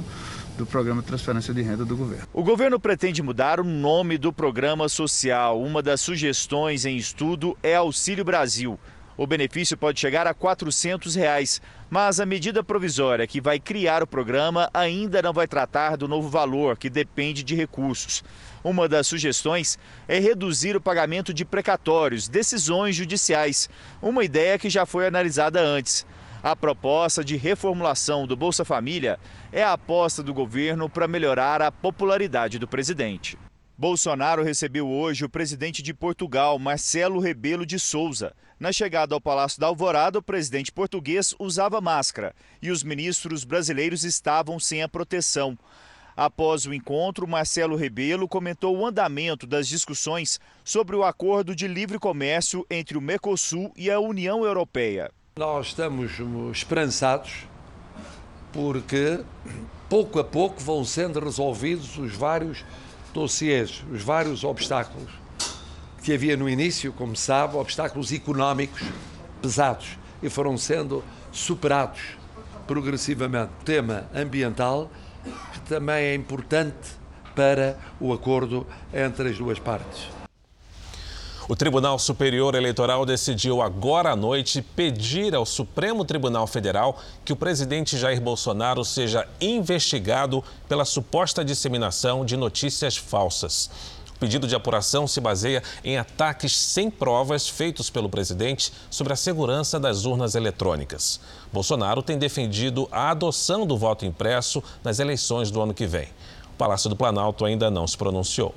do 0.58 0.65
programa 0.65 1.01
de 1.01 1.08
transferência 1.08 1.53
de 1.53 1.62
renda 1.62 1.84
do 1.84 1.97
governo. 1.97 2.25
O 2.34 2.41
governo 2.41 2.79
pretende 2.79 3.21
mudar 3.21 3.60
o 3.60 3.65
nome 3.65 4.17
do 4.17 4.31
programa 4.31 4.88
social. 4.88 5.62
Uma 5.62 5.81
das 5.81 5.99
sugestões 5.99 6.86
em 6.86 6.95
estudo 6.95 7.58
é 7.62 7.75
Auxílio 7.75 8.23
Brasil. 8.23 8.79
O 9.17 9.25
benefício 9.25 9.78
pode 9.78 9.97
chegar 9.97 10.28
a 10.28 10.34
400 10.34 11.15
reais, 11.15 11.62
mas 11.89 12.19
a 12.19 12.25
medida 12.25 12.62
provisória 12.62 13.25
que 13.25 13.39
vai 13.39 13.60
criar 13.60 14.04
o 14.04 14.08
programa 14.08 14.69
ainda 14.73 15.21
não 15.21 15.32
vai 15.32 15.47
tratar 15.47 15.95
do 15.95 16.06
novo 16.06 16.28
valor, 16.28 16.78
que 16.78 16.89
depende 16.89 17.41
de 17.41 17.56
recursos. 17.56 18.21
Uma 18.62 18.89
das 18.89 19.08
sugestões 19.08 19.80
é 20.06 20.19
reduzir 20.19 20.75
o 20.75 20.82
pagamento 20.82 21.34
de 21.34 21.45
precatórios, 21.45 22.28
decisões 22.28 22.93
judiciais, 22.95 23.69
uma 24.01 24.23
ideia 24.25 24.60
que 24.60 24.69
já 24.69 24.86
foi 24.86 25.08
analisada 25.08 25.62
antes. 25.62 26.06
A 26.43 26.54
proposta 26.54 27.23
de 27.23 27.38
reformulação 27.38 28.28
do 28.28 28.36
Bolsa 28.36 28.65
Família 28.65 29.17
é 29.51 29.63
a 29.63 29.73
aposta 29.73 30.21
do 30.21 30.34
governo 30.34 30.89
para 30.89 31.08
melhorar 31.08 31.62
a 31.62 31.71
popularidade 31.71 32.60
do 32.60 32.67
presidente. 32.67 33.38
Bolsonaro 33.78 34.43
recebeu 34.43 34.88
hoje 34.88 35.25
o 35.25 35.30
presidente 35.30 35.82
de 35.82 35.93
Portugal, 35.93 36.60
Marcelo 36.60 37.19
Rebelo 37.19 37.65
de 37.65 37.80
Souza. 37.80 38.34
Na 38.58 38.72
chegada 38.72 39.13
ao 39.13 39.20
Palácio 39.20 39.60
da 39.60 39.68
Alvorada, 39.68 40.20
o 40.20 40.24
presidente 40.24 40.72
português 40.72 41.36
usava 41.38 41.82
máscara 41.82 42.34
e 42.62 42.72
os 42.72 42.84
ministros 42.84 43.44
brasileiros 43.44 44.06
estavam 44.06 44.58
sem 44.60 44.82
a 44.82 44.88
proteção. 44.88 45.58
Após 46.15 46.65
o 46.65 46.74
encontro, 46.74 47.28
Marcelo 47.28 47.76
Rebelo 47.76 48.30
comentou 48.30 48.78
o 48.78 48.86
andamento 48.86 49.46
das 49.46 49.68
discussões 49.68 50.39
sobre 50.63 50.96
o 50.96 51.04
acordo 51.04 51.54
de 51.54 51.68
livre 51.68 52.00
comércio 52.00 52.65
entre 52.70 52.98
o 52.98 53.02
Mercosul 53.02 53.74
e 53.76 53.91
a 53.91 54.00
União 54.00 54.46
Europeia. 54.46 55.12
Nós 55.38 55.68
estamos 55.68 56.13
esperançados 56.54 57.46
porque 58.54 59.20
pouco 59.89 60.18
a 60.18 60.24
pouco 60.24 60.62
vão 60.62 60.86
sendo 60.86 61.20
resolvidos 61.20 61.98
os 61.98 62.13
vários 62.13 62.63
dossiês, 63.13 63.84
os 63.91 64.02
vários 64.02 64.46
obstáculos 64.46 65.25
que 66.06 66.13
havia 66.13 66.38
no 66.38 66.48
início, 66.48 66.94
como 66.94 67.15
sabe, 67.15 67.58
obstáculos 67.58 68.12
económicos 68.12 68.80
pesados 69.41 69.98
e 70.22 70.30
foram 70.30 70.56
sendo 70.56 71.04
superados 71.32 72.00
progressivamente. 72.68 73.52
O 73.60 73.63
tema 73.65 74.06
ambiental, 74.13 74.91
que 75.52 75.62
também 75.62 76.06
é 76.06 76.13
importante 76.13 76.76
para 77.36 77.76
o 78.00 78.13
acordo 78.13 78.68
entre 78.94 79.30
as 79.30 79.38
duas 79.39 79.58
partes. 79.58 80.08
O 81.50 81.56
Tribunal 81.56 81.98
Superior 81.98 82.54
Eleitoral 82.54 83.04
decidiu 83.04 83.60
agora 83.60 84.12
à 84.12 84.15
noite 84.15 84.62
pedir 84.62 85.34
ao 85.34 85.46
Supremo 85.46 86.06
Tribunal 86.06 86.46
Federal 86.46 87.00
que 87.24 87.34
o 87.34 87.36
presidente 87.36 87.98
Jair 87.98 88.22
Bolsonaro 88.22 88.86
seja 88.86 89.28
investigado 89.41 90.44
pela 90.70 90.86
suposta 90.86 91.44
disseminação 91.44 92.24
de 92.24 92.38
notícias 92.38 92.96
falsas. 92.96 93.72
O 94.15 94.19
pedido 94.19 94.47
de 94.47 94.56
apuração 94.56 95.06
se 95.08 95.19
baseia 95.19 95.62
em 95.84 95.97
ataques 95.97 96.58
sem 96.58 96.89
provas 96.89 97.49
feitos 97.49 97.89
pelo 97.89 98.10
presidente 98.10 98.71
sobre 98.89 99.12
a 99.12 99.15
segurança 99.15 99.78
das 99.78 100.06
urnas 100.06 100.36
eletrônicas. 100.36 101.19
Bolsonaro 101.51 102.01
tem 102.01 102.17
defendido 102.17 102.88
a 102.91 103.12
adoção 103.12 103.67
do 103.67 103.78
voto 103.78 104.06
impresso 104.06 104.63
nas 104.82 104.99
eleições 104.99 105.51
do 105.51 105.62
ano 105.62 105.73
que 105.73 105.86
vem. 105.86 106.08
O 106.54 106.58
Palácio 106.58 106.89
do 106.89 106.95
Planalto 106.95 107.43
ainda 107.43 107.69
não 107.69 107.86
se 107.86 107.97
pronunciou. 107.97 108.56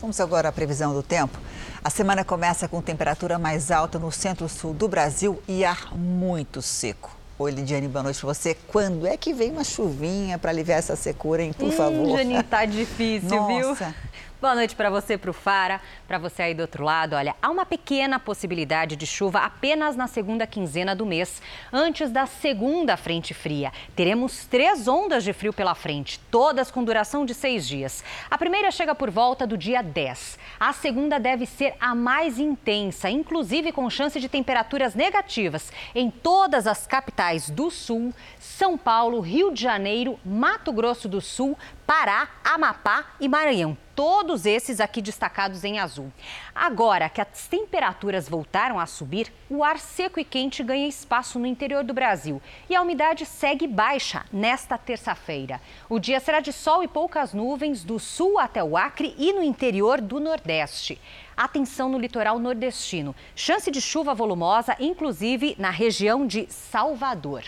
Vamos 0.00 0.18
agora 0.18 0.48
à 0.48 0.52
previsão 0.52 0.94
do 0.94 1.02
tempo. 1.02 1.38
A 1.84 1.90
semana 1.90 2.24
começa 2.24 2.66
com 2.66 2.80
temperatura 2.80 3.38
mais 3.38 3.70
alta 3.70 3.98
no 3.98 4.10
centro-sul 4.10 4.72
do 4.72 4.88
Brasil 4.88 5.42
e 5.46 5.62
ar 5.62 5.94
muito 5.94 6.62
seco. 6.62 7.20
Oi, 7.38 7.50
Lidiane, 7.52 7.88
boa 7.88 8.02
noite 8.02 8.20
para 8.20 8.34
você. 8.34 8.54
Quando 8.68 9.06
é 9.06 9.16
que 9.16 9.32
vem 9.32 9.50
uma 9.50 9.64
chuvinha 9.64 10.38
para 10.38 10.50
aliviar 10.50 10.78
essa 10.78 10.94
secura, 10.94 11.42
hein? 11.42 11.54
Por 11.54 11.68
hum, 11.68 11.72
favor. 11.72 12.18
Janine, 12.18 12.42
tá 12.42 12.64
difícil, 12.66 13.30
Nossa. 13.30 13.86
viu? 13.86 13.94
Boa 14.40 14.54
noite 14.54 14.74
para 14.74 14.88
você, 14.88 15.18
para 15.18 15.30
o 15.30 15.34
Fara, 15.34 15.82
para 16.08 16.16
você 16.16 16.44
aí 16.44 16.54
do 16.54 16.62
outro 16.62 16.82
lado. 16.82 17.14
Olha, 17.14 17.36
há 17.42 17.50
uma 17.50 17.66
pequena 17.66 18.18
possibilidade 18.18 18.96
de 18.96 19.06
chuva 19.06 19.40
apenas 19.40 19.96
na 19.96 20.06
segunda 20.06 20.46
quinzena 20.46 20.96
do 20.96 21.04
mês, 21.04 21.42
antes 21.70 22.10
da 22.10 22.24
segunda 22.24 22.96
frente 22.96 23.34
fria. 23.34 23.70
Teremos 23.94 24.46
três 24.46 24.88
ondas 24.88 25.24
de 25.24 25.34
frio 25.34 25.52
pela 25.52 25.74
frente, 25.74 26.18
todas 26.30 26.70
com 26.70 26.82
duração 26.82 27.26
de 27.26 27.34
seis 27.34 27.68
dias. 27.68 28.02
A 28.30 28.38
primeira 28.38 28.70
chega 28.70 28.94
por 28.94 29.10
volta 29.10 29.46
do 29.46 29.58
dia 29.58 29.82
10. 29.82 30.38
A 30.58 30.72
segunda 30.72 31.20
deve 31.20 31.44
ser 31.44 31.74
a 31.78 31.94
mais 31.94 32.38
intensa, 32.38 33.10
inclusive 33.10 33.72
com 33.72 33.90
chance 33.90 34.18
de 34.18 34.26
temperaturas 34.26 34.94
negativas 34.94 35.70
em 35.94 36.10
todas 36.10 36.66
as 36.66 36.86
capitais 36.86 37.50
do 37.50 37.70
sul, 37.70 38.10
São 38.38 38.78
Paulo, 38.78 39.20
Rio 39.20 39.52
de 39.52 39.60
Janeiro, 39.60 40.18
Mato 40.24 40.72
Grosso 40.72 41.10
do 41.10 41.20
Sul, 41.20 41.58
Pará, 41.90 42.28
Amapá 42.44 43.04
e 43.18 43.28
Maranhão. 43.28 43.76
Todos 43.96 44.46
esses 44.46 44.78
aqui 44.78 45.02
destacados 45.02 45.64
em 45.64 45.80
azul. 45.80 46.12
Agora 46.54 47.08
que 47.08 47.20
as 47.20 47.48
temperaturas 47.48 48.28
voltaram 48.28 48.78
a 48.78 48.86
subir, 48.86 49.32
o 49.50 49.64
ar 49.64 49.76
seco 49.80 50.20
e 50.20 50.24
quente 50.24 50.62
ganha 50.62 50.86
espaço 50.86 51.36
no 51.36 51.46
interior 51.46 51.82
do 51.82 51.92
Brasil 51.92 52.40
e 52.68 52.76
a 52.76 52.80
umidade 52.80 53.26
segue 53.26 53.66
baixa 53.66 54.24
nesta 54.32 54.78
terça-feira. 54.78 55.60
O 55.88 55.98
dia 55.98 56.20
será 56.20 56.38
de 56.38 56.52
sol 56.52 56.84
e 56.84 56.86
poucas 56.86 57.34
nuvens 57.34 57.82
do 57.82 57.98
sul 57.98 58.38
até 58.38 58.62
o 58.62 58.76
Acre 58.76 59.12
e 59.18 59.32
no 59.32 59.42
interior 59.42 60.00
do 60.00 60.20
Nordeste. 60.20 60.96
Atenção 61.36 61.88
no 61.88 61.98
litoral 61.98 62.38
nordestino. 62.38 63.16
Chance 63.34 63.68
de 63.68 63.80
chuva 63.80 64.14
volumosa, 64.14 64.76
inclusive 64.78 65.56
na 65.58 65.70
região 65.70 66.24
de 66.24 66.46
Salvador. 66.52 67.42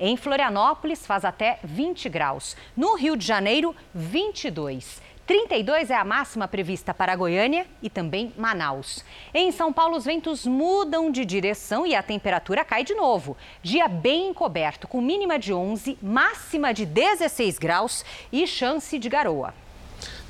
Em 0.00 0.16
Florianópolis, 0.16 1.04
faz 1.04 1.24
até 1.24 1.58
20 1.64 2.08
graus. 2.08 2.56
No 2.76 2.94
Rio 2.94 3.16
de 3.16 3.26
Janeiro, 3.26 3.74
22. 3.92 5.02
32 5.26 5.90
é 5.90 5.96
a 5.96 6.04
máxima 6.04 6.46
prevista 6.46 6.94
para 6.94 7.16
Goiânia 7.16 7.66
e 7.82 7.90
também 7.90 8.32
Manaus. 8.38 9.04
Em 9.34 9.50
São 9.50 9.72
Paulo, 9.72 9.96
os 9.96 10.04
ventos 10.04 10.46
mudam 10.46 11.10
de 11.10 11.24
direção 11.24 11.84
e 11.84 11.94
a 11.94 12.02
temperatura 12.02 12.64
cai 12.64 12.84
de 12.84 12.94
novo. 12.94 13.36
Dia 13.60 13.88
bem 13.88 14.28
encoberto, 14.28 14.86
com 14.86 15.00
mínima 15.00 15.36
de 15.38 15.52
11, 15.52 15.98
máxima 16.00 16.72
de 16.72 16.86
16 16.86 17.58
graus 17.58 18.04
e 18.32 18.46
chance 18.46 18.98
de 18.98 19.08
garoa. 19.08 19.52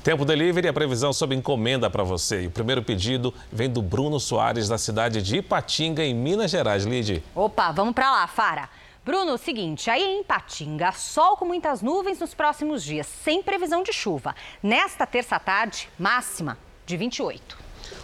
Tempo 0.03 0.25
Delivery, 0.25 0.67
a 0.67 0.73
previsão 0.73 1.13
sob 1.13 1.35
encomenda 1.35 1.89
para 1.89 2.03
você. 2.03 2.41
E 2.41 2.47
o 2.47 2.51
primeiro 2.51 2.81
pedido 2.81 3.33
vem 3.51 3.69
do 3.69 3.81
Bruno 3.81 4.19
Soares, 4.19 4.67
da 4.67 4.79
cidade 4.79 5.21
de 5.21 5.37
Ipatinga, 5.37 6.03
em 6.03 6.15
Minas 6.15 6.49
Gerais. 6.49 6.85
Lide. 6.85 7.23
Opa, 7.35 7.71
vamos 7.71 7.93
para 7.93 8.09
lá, 8.09 8.25
Fara. 8.25 8.67
Bruno, 9.09 9.39
seguinte, 9.39 9.89
aí 9.89 10.03
em 10.03 10.23
Patinga, 10.23 10.91
sol 10.91 11.35
com 11.35 11.43
muitas 11.43 11.81
nuvens 11.81 12.19
nos 12.19 12.35
próximos 12.35 12.83
dias, 12.83 13.07
sem 13.07 13.41
previsão 13.41 13.81
de 13.81 13.91
chuva. 13.91 14.35
Nesta 14.61 15.03
terça-tarde, 15.03 15.89
máxima 15.97 16.59
de 16.85 16.95
28. 16.95 17.57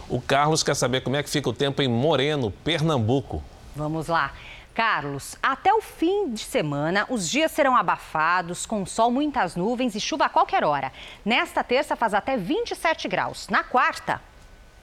O 0.08 0.20
Carlos 0.20 0.64
quer 0.64 0.74
saber 0.74 1.02
como 1.02 1.14
é 1.14 1.22
que 1.22 1.30
fica 1.30 1.48
o 1.48 1.52
tempo 1.52 1.80
em 1.80 1.86
Moreno, 1.86 2.50
Pernambuco. 2.50 3.40
Vamos 3.76 4.08
lá. 4.08 4.32
Carlos, 4.74 5.36
até 5.40 5.72
o 5.72 5.80
fim 5.80 6.28
de 6.28 6.40
semana, 6.40 7.06
os 7.08 7.30
dias 7.30 7.52
serão 7.52 7.76
abafados, 7.76 8.66
com 8.66 8.84
sol, 8.84 9.08
muitas 9.12 9.54
nuvens 9.54 9.94
e 9.94 10.00
chuva 10.00 10.24
a 10.24 10.28
qualquer 10.28 10.64
hora. 10.64 10.92
Nesta 11.24 11.62
terça 11.62 11.94
faz 11.94 12.14
até 12.14 12.36
27 12.36 13.06
graus. 13.06 13.48
Na 13.48 13.62
quarta, 13.62 14.20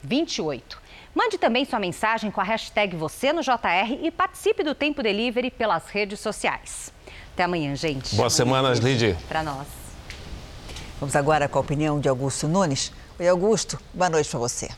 28. 0.02 0.83
Mande 1.14 1.38
também 1.38 1.64
sua 1.64 1.78
mensagem 1.78 2.28
com 2.28 2.40
a 2.40 2.44
hashtag 2.44 2.96
você 2.96 3.32
no 3.32 3.40
JR 3.40 4.00
e 4.02 4.10
participe 4.10 4.64
do 4.64 4.74
Tempo 4.74 5.00
Delivery 5.00 5.48
pelas 5.48 5.86
redes 5.86 6.18
sociais. 6.18 6.92
Até 7.32 7.44
amanhã, 7.44 7.76
gente. 7.76 8.16
Boa 8.16 8.28
semana, 8.28 8.72
Lidy. 8.72 9.16
Para 9.28 9.44
nós. 9.44 9.68
Vamos 10.98 11.14
agora 11.14 11.48
com 11.48 11.56
a 11.56 11.60
opinião 11.60 12.00
de 12.00 12.08
Augusto 12.08 12.48
Nunes. 12.48 12.92
Oi, 13.16 13.28
Augusto, 13.28 13.78
boa 13.92 14.10
noite 14.10 14.28
para 14.28 14.40
você. 14.40 14.68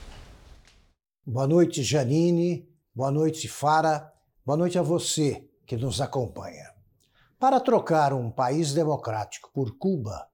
Boa 1.24 1.46
noite, 1.46 1.82
Janine. 1.82 2.68
Boa 2.94 3.10
noite, 3.10 3.48
Fara. 3.48 4.12
Boa 4.44 4.58
noite 4.58 4.78
a 4.78 4.82
você 4.82 5.42
que 5.66 5.74
nos 5.74 6.02
acompanha. 6.02 6.70
Para 7.38 7.60
trocar 7.60 8.12
um 8.12 8.30
país 8.30 8.74
democrático 8.74 9.50
por 9.54 9.78
Cuba, 9.78 10.28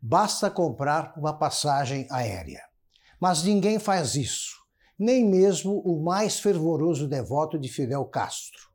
basta 0.00 0.48
comprar 0.48 1.12
uma 1.16 1.32
passagem 1.32 2.06
aérea. 2.12 2.62
Mas 3.20 3.42
ninguém 3.42 3.80
faz 3.80 4.14
isso 4.14 4.57
nem 4.98 5.24
mesmo 5.24 5.80
o 5.84 6.02
mais 6.02 6.40
fervoroso 6.40 7.06
devoto 7.06 7.58
de 7.58 7.68
Fidel 7.68 8.04
Castro. 8.06 8.68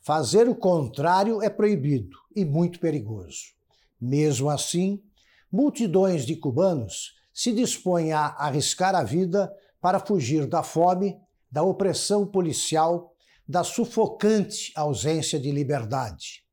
Fazer 0.00 0.48
o 0.48 0.54
contrário 0.54 1.42
é 1.42 1.50
proibido 1.50 2.16
e 2.34 2.44
muito 2.44 2.80
perigoso. 2.80 3.52
Mesmo 4.00 4.48
assim, 4.48 5.02
multidões 5.52 6.24
de 6.24 6.36
cubanos 6.36 7.14
se 7.34 7.52
dispõem 7.52 8.12
a 8.12 8.28
arriscar 8.28 8.94
a 8.94 9.04
vida 9.04 9.52
para 9.80 10.00
fugir 10.00 10.46
da 10.46 10.62
fome, 10.62 11.16
da 11.50 11.62
opressão 11.62 12.26
policial, 12.26 13.12
da 13.46 13.62
sufocante 13.62 14.72
ausência 14.74 15.38
de 15.38 15.50
liberdade. 15.50 16.44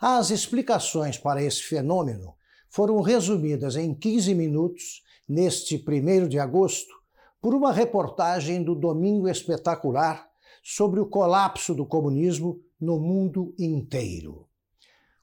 As 0.00 0.30
explicações 0.30 1.18
para 1.18 1.42
esse 1.42 1.62
fenômeno 1.62 2.34
foram 2.68 3.00
resumidas 3.02 3.76
em 3.76 3.94
15 3.94 4.34
minutos 4.34 5.02
neste 5.28 5.76
1 5.76 6.28
de 6.28 6.38
agosto 6.38 7.01
por 7.42 7.56
uma 7.56 7.72
reportagem 7.72 8.62
do 8.62 8.72
Domingo 8.72 9.28
Espetacular 9.28 10.30
sobre 10.62 11.00
o 11.00 11.06
colapso 11.06 11.74
do 11.74 11.84
comunismo 11.84 12.62
no 12.80 13.00
mundo 13.00 13.52
inteiro. 13.58 14.46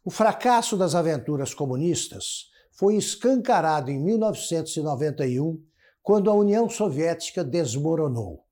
O 0.03 0.11
fracasso 0.11 0.75
das 0.75 0.95
aventuras 0.95 1.53
comunistas 1.53 2.49
foi 2.73 2.97
escancarado 2.97 3.89
em 3.89 3.97
1991, 3.97 5.63
quando 6.03 6.29
a 6.29 6.33
União 6.33 6.69
Soviética 6.69 7.41
desmoronou. 7.41 8.43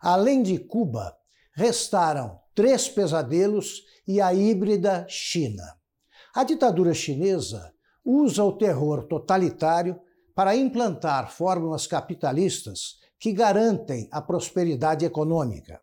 Além 0.00 0.40
de 0.40 0.56
Cuba, 0.56 1.16
restaram 1.52 2.38
três 2.54 2.88
pesadelos 2.88 3.82
e 4.06 4.20
a 4.20 4.32
híbrida 4.32 5.04
China. 5.08 5.64
A 6.32 6.44
ditadura 6.44 6.94
chinesa 6.94 7.74
usa 8.04 8.44
o 8.44 8.52
terror 8.52 9.08
totalitário 9.08 9.98
para 10.36 10.54
implantar 10.54 11.32
fórmulas 11.32 11.84
capitalistas 11.84 12.98
que 13.18 13.32
garantem 13.32 14.08
a 14.10 14.20
prosperidade 14.22 15.04
econômica. 15.04 15.80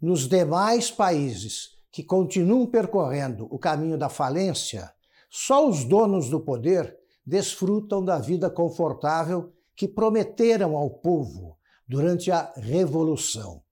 Nos 0.00 0.28
demais 0.28 0.90
países 0.90 1.70
que 1.90 2.04
continuam 2.04 2.66
percorrendo 2.66 3.48
o 3.50 3.58
caminho 3.58 3.98
da 3.98 4.08
falência, 4.08 4.92
só 5.28 5.68
os 5.68 5.84
donos 5.84 6.30
do 6.30 6.40
poder 6.40 6.96
desfrutam 7.26 8.04
da 8.04 8.18
vida 8.18 8.48
confortável 8.48 9.52
que 9.74 9.88
prometeram 9.88 10.76
ao 10.76 10.90
povo 10.90 11.58
durante 11.86 12.30
a 12.30 12.52
Revolução. 12.56 13.62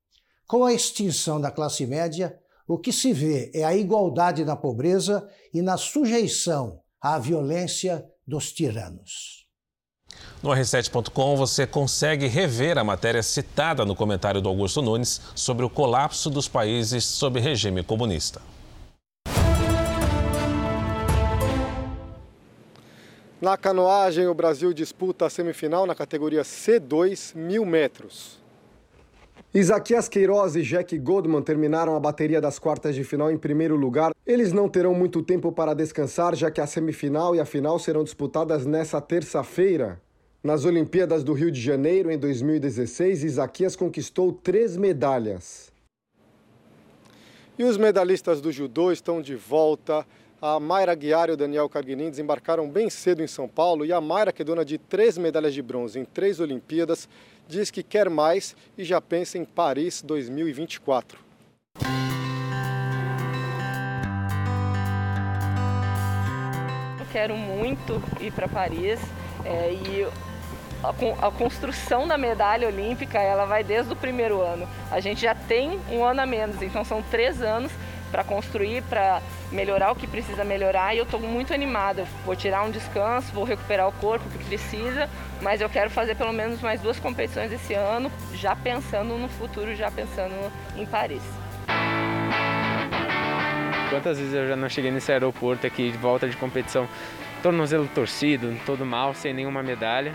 Com 0.46 0.64
a 0.64 0.72
extinção 0.72 1.40
da 1.40 1.50
classe 1.50 1.86
média, 1.86 2.38
o 2.66 2.78
que 2.78 2.92
se 2.92 3.12
vê 3.12 3.50
é 3.54 3.64
a 3.64 3.76
igualdade 3.76 4.44
na 4.44 4.56
pobreza 4.56 5.28
e 5.54 5.62
na 5.62 5.76
sujeição 5.76 6.80
à 7.00 7.18
violência 7.18 8.04
dos 8.26 8.52
tiranos. 8.52 9.45
No 10.42 10.50
R7.com 10.50 11.36
você 11.36 11.66
consegue 11.66 12.26
rever 12.26 12.78
a 12.78 12.84
matéria 12.84 13.22
citada 13.22 13.84
no 13.84 13.96
comentário 13.96 14.40
do 14.40 14.48
Augusto 14.48 14.82
Nunes 14.82 15.20
sobre 15.34 15.64
o 15.64 15.70
colapso 15.70 16.30
dos 16.30 16.48
países 16.48 17.04
sob 17.04 17.40
regime 17.40 17.82
comunista. 17.82 18.40
Na 23.40 23.56
canoagem, 23.56 24.26
o 24.26 24.34
Brasil 24.34 24.72
disputa 24.72 25.26
a 25.26 25.30
semifinal 25.30 25.86
na 25.86 25.94
categoria 25.94 26.42
C2, 26.42 27.36
mil 27.36 27.66
metros. 27.66 28.38
Isaquias 29.52 30.08
Queiroz 30.08 30.56
e 30.56 30.62
Jack 30.62 30.98
Goldman 30.98 31.42
terminaram 31.42 31.94
a 31.96 32.00
bateria 32.00 32.40
das 32.40 32.58
quartas 32.58 32.94
de 32.94 33.04
final 33.04 33.30
em 33.30 33.38
primeiro 33.38 33.76
lugar. 33.76 34.12
Eles 34.26 34.52
não 34.52 34.68
terão 34.68 34.94
muito 34.94 35.22
tempo 35.22 35.52
para 35.52 35.74
descansar, 35.74 36.34
já 36.34 36.50
que 36.50 36.60
a 36.60 36.66
semifinal 36.66 37.34
e 37.34 37.40
a 37.40 37.44
final 37.44 37.78
serão 37.78 38.04
disputadas 38.04 38.66
nessa 38.66 39.00
terça-feira. 39.00 40.00
Nas 40.46 40.64
Olimpíadas 40.64 41.24
do 41.24 41.32
Rio 41.32 41.50
de 41.50 41.60
Janeiro, 41.60 42.08
em 42.08 42.16
2016, 42.16 43.24
Isaquias 43.24 43.74
conquistou 43.74 44.32
três 44.32 44.76
medalhas. 44.76 45.72
E 47.58 47.64
os 47.64 47.76
medalhistas 47.76 48.40
do 48.40 48.52
judô 48.52 48.92
estão 48.92 49.20
de 49.20 49.34
volta. 49.34 50.06
A 50.40 50.60
Mayra 50.60 50.94
Guiar 50.94 51.30
e 51.30 51.32
o 51.32 51.36
Daniel 51.36 51.68
Carguinin 51.68 52.10
desembarcaram 52.10 52.70
bem 52.70 52.88
cedo 52.88 53.24
em 53.24 53.26
São 53.26 53.48
Paulo 53.48 53.84
e 53.84 53.92
a 53.92 54.00
Mayra, 54.00 54.32
que 54.32 54.42
é 54.42 54.44
dona 54.44 54.64
de 54.64 54.78
três 54.78 55.18
medalhas 55.18 55.52
de 55.52 55.60
bronze 55.60 55.98
em 55.98 56.04
três 56.04 56.38
Olimpíadas, 56.38 57.08
diz 57.48 57.68
que 57.68 57.82
quer 57.82 58.08
mais 58.08 58.54
e 58.78 58.84
já 58.84 59.00
pensa 59.00 59.38
em 59.38 59.44
Paris 59.44 60.00
2024. 60.00 61.18
Eu 67.00 67.06
quero 67.10 67.36
muito 67.36 68.00
ir 68.20 68.32
para 68.32 68.46
Paris 68.46 69.00
é, 69.44 69.72
e 69.72 70.06
a, 71.20 71.30
construção 71.30 72.06
da 72.06 72.16
medalha 72.16 72.68
olímpica 72.68 73.18
ela 73.18 73.44
vai 73.46 73.64
desde 73.64 73.92
o 73.92 73.96
primeiro 73.96 74.40
ano. 74.40 74.68
A 74.90 75.00
gente 75.00 75.22
já 75.22 75.34
tem 75.34 75.80
um 75.90 76.04
ano 76.04 76.20
a 76.20 76.26
menos, 76.26 76.60
então 76.62 76.84
são 76.84 77.02
três 77.02 77.42
anos 77.42 77.72
para 78.10 78.22
construir, 78.22 78.82
para 78.82 79.20
melhorar 79.50 79.90
o 79.90 79.96
que 79.96 80.06
precisa 80.06 80.44
melhorar 80.44 80.94
e 80.94 80.98
eu 80.98 81.04
estou 81.04 81.20
muito 81.20 81.52
animada. 81.52 82.02
Eu 82.02 82.06
vou 82.24 82.36
tirar 82.36 82.62
um 82.62 82.70
descanso, 82.70 83.32
vou 83.32 83.44
recuperar 83.44 83.88
o 83.88 83.92
corpo 83.92 84.28
que 84.30 84.44
precisa, 84.44 85.08
mas 85.40 85.60
eu 85.60 85.68
quero 85.68 85.90
fazer 85.90 86.14
pelo 86.14 86.32
menos 86.32 86.60
mais 86.60 86.80
duas 86.80 86.98
competições 86.98 87.52
esse 87.52 87.74
ano, 87.74 88.10
já 88.34 88.54
pensando 88.54 89.18
no 89.18 89.28
futuro, 89.28 89.74
já 89.74 89.90
pensando 89.90 90.52
em 90.76 90.86
Paris. 90.86 91.22
Quantas 93.90 94.18
vezes 94.18 94.34
eu 94.34 94.48
já 94.48 94.56
não 94.56 94.68
cheguei 94.68 94.90
nesse 94.90 95.12
aeroporto 95.12 95.66
aqui 95.66 95.90
de 95.90 95.98
volta 95.98 96.28
de 96.28 96.36
competição, 96.36 96.88
tornozelo 97.42 97.88
torcido, 97.88 98.54
todo 98.64 98.84
mal, 98.84 99.14
sem 99.14 99.32
nenhuma 99.32 99.62
medalha. 99.62 100.12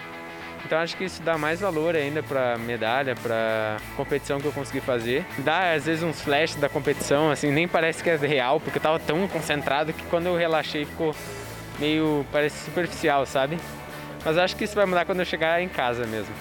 Então 0.66 0.80
acho 0.80 0.96
que 0.96 1.04
isso 1.04 1.22
dá 1.22 1.38
mais 1.38 1.60
valor 1.60 1.96
ainda 1.96 2.24
para 2.24 2.58
medalha, 2.58 3.16
para 3.16 3.78
competição 3.96 4.40
que 4.40 4.48
eu 4.48 4.52
consegui 4.52 4.80
fazer. 4.80 5.26
Dá 5.40 5.74
às 5.74 5.86
vezes 5.86 6.04
uns 6.04 6.22
flashes 6.22 6.56
da 6.56 6.70
competição, 6.70 7.30
assim, 7.30 7.52
nem 7.52 7.68
parece 7.68 8.04
que 8.04 8.10
é 8.10 8.16
real, 8.16 8.60
porque 8.60 8.78
eu 8.78 8.82
tava 8.82 9.00
tão 9.00 9.28
concentrado 9.28 9.92
que 9.92 10.04
quando 10.06 10.28
eu 10.28 10.36
relaxei 10.36 10.86
ficou 10.86 11.16
meio 11.80 12.26
parece 12.32 12.64
superficial, 12.66 13.26
sabe? 13.26 13.58
Mas 14.24 14.38
acho 14.38 14.56
que 14.56 14.64
isso 14.64 14.76
vai 14.76 14.86
mudar 14.86 15.04
quando 15.06 15.20
eu 15.20 15.26
chegar 15.26 15.62
em 15.62 15.68
casa 15.68 16.06
mesmo. 16.06 16.34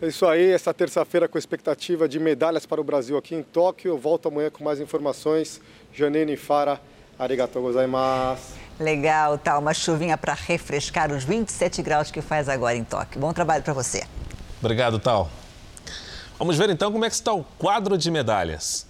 É 0.00 0.08
isso 0.08 0.26
aí, 0.26 0.50
essa 0.50 0.74
terça-feira 0.74 1.26
com 1.26 1.38
expectativa 1.38 2.06
de 2.06 2.20
medalhas 2.20 2.66
para 2.66 2.78
o 2.78 2.84
Brasil 2.84 3.16
aqui 3.16 3.34
em 3.34 3.42
Tóquio. 3.42 3.92
Eu 3.92 3.98
volto 3.98 4.28
amanhã 4.28 4.50
com 4.50 4.62
mais 4.62 4.78
informações. 4.78 5.58
Janine 5.90 6.36
Fara, 6.36 6.78
arigatou 7.18 7.62
gozaimasu. 7.62 8.54
Legal, 8.78 9.38
tá? 9.38 9.58
Uma 9.58 9.72
chuvinha 9.72 10.18
para 10.18 10.34
refrescar 10.34 11.10
os 11.10 11.24
27 11.24 11.82
graus 11.82 12.10
que 12.10 12.20
faz 12.20 12.48
agora 12.48 12.76
em 12.76 12.84
Tóquio. 12.84 13.20
Bom 13.20 13.32
trabalho 13.32 13.62
para 13.62 13.72
você. 13.72 14.04
Obrigado, 14.60 14.98
Tal. 14.98 15.30
Vamos 16.38 16.58
ver 16.58 16.68
então 16.68 16.92
como 16.92 17.04
é 17.04 17.08
que 17.08 17.14
está 17.14 17.32
o 17.32 17.42
quadro 17.58 17.96
de 17.96 18.10
medalhas. 18.10 18.86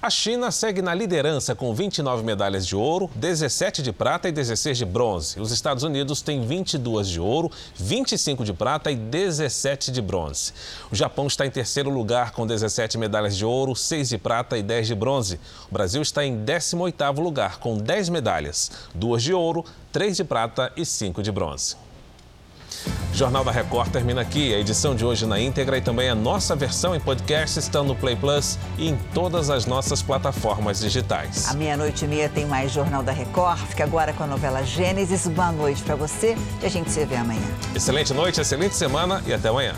A 0.00 0.10
China 0.10 0.52
segue 0.52 0.80
na 0.80 0.94
liderança 0.94 1.56
com 1.56 1.74
29 1.74 2.22
medalhas 2.22 2.64
de 2.64 2.76
ouro, 2.76 3.10
17 3.16 3.82
de 3.82 3.92
prata 3.92 4.28
e 4.28 4.32
16 4.32 4.78
de 4.78 4.84
bronze. 4.84 5.40
Os 5.40 5.50
Estados 5.50 5.82
Unidos 5.82 6.22
têm 6.22 6.46
22 6.46 7.08
de 7.08 7.20
ouro, 7.20 7.50
25 7.74 8.44
de 8.44 8.52
prata 8.52 8.92
e 8.92 8.96
17 8.96 9.90
de 9.90 10.00
bronze. 10.00 10.52
O 10.88 10.94
Japão 10.94 11.26
está 11.26 11.44
em 11.44 11.50
terceiro 11.50 11.90
lugar 11.90 12.30
com 12.30 12.46
17 12.46 12.96
medalhas 12.96 13.36
de 13.36 13.44
ouro, 13.44 13.74
6 13.74 14.10
de 14.10 14.18
prata 14.18 14.56
e 14.56 14.62
10 14.62 14.86
de 14.86 14.94
bronze. 14.94 15.40
O 15.68 15.74
Brasil 15.74 16.00
está 16.00 16.24
em 16.24 16.44
18º 16.44 17.20
lugar 17.20 17.58
com 17.58 17.76
10 17.76 18.08
medalhas, 18.08 18.70
2 18.94 19.20
de 19.20 19.34
ouro, 19.34 19.64
3 19.90 20.16
de 20.16 20.22
prata 20.22 20.72
e 20.76 20.86
5 20.86 21.24
de 21.24 21.32
bronze. 21.32 21.87
Jornal 23.12 23.44
da 23.44 23.50
Record 23.50 23.90
termina 23.90 24.20
aqui. 24.20 24.54
A 24.54 24.58
edição 24.58 24.94
de 24.94 25.04
hoje 25.04 25.26
na 25.26 25.40
íntegra 25.40 25.76
e 25.76 25.80
também 25.80 26.08
a 26.08 26.14
nossa 26.14 26.54
versão 26.54 26.94
em 26.94 27.00
podcast 27.00 27.58
estão 27.58 27.82
no 27.82 27.96
Play 27.96 28.14
Plus 28.16 28.58
e 28.76 28.88
em 28.88 28.96
todas 29.12 29.50
as 29.50 29.66
nossas 29.66 30.02
plataformas 30.02 30.80
digitais. 30.80 31.48
À 31.48 31.54
meia-noite 31.54 32.04
e 32.04 32.08
meia 32.08 32.28
tem 32.28 32.46
mais 32.46 32.70
Jornal 32.70 33.02
da 33.02 33.12
Record. 33.12 33.58
Fica 33.58 33.84
agora 33.84 34.12
com 34.12 34.24
a 34.24 34.26
novela 34.26 34.62
Gênesis. 34.62 35.26
Boa 35.26 35.50
noite 35.50 35.82
para 35.82 35.96
você 35.96 36.36
e 36.62 36.66
a 36.66 36.68
gente 36.70 36.90
se 36.90 37.04
vê 37.04 37.16
amanhã. 37.16 37.42
Excelente 37.74 38.14
noite, 38.14 38.40
excelente 38.40 38.76
semana 38.76 39.22
e 39.26 39.32
até 39.32 39.48
amanhã. 39.48 39.74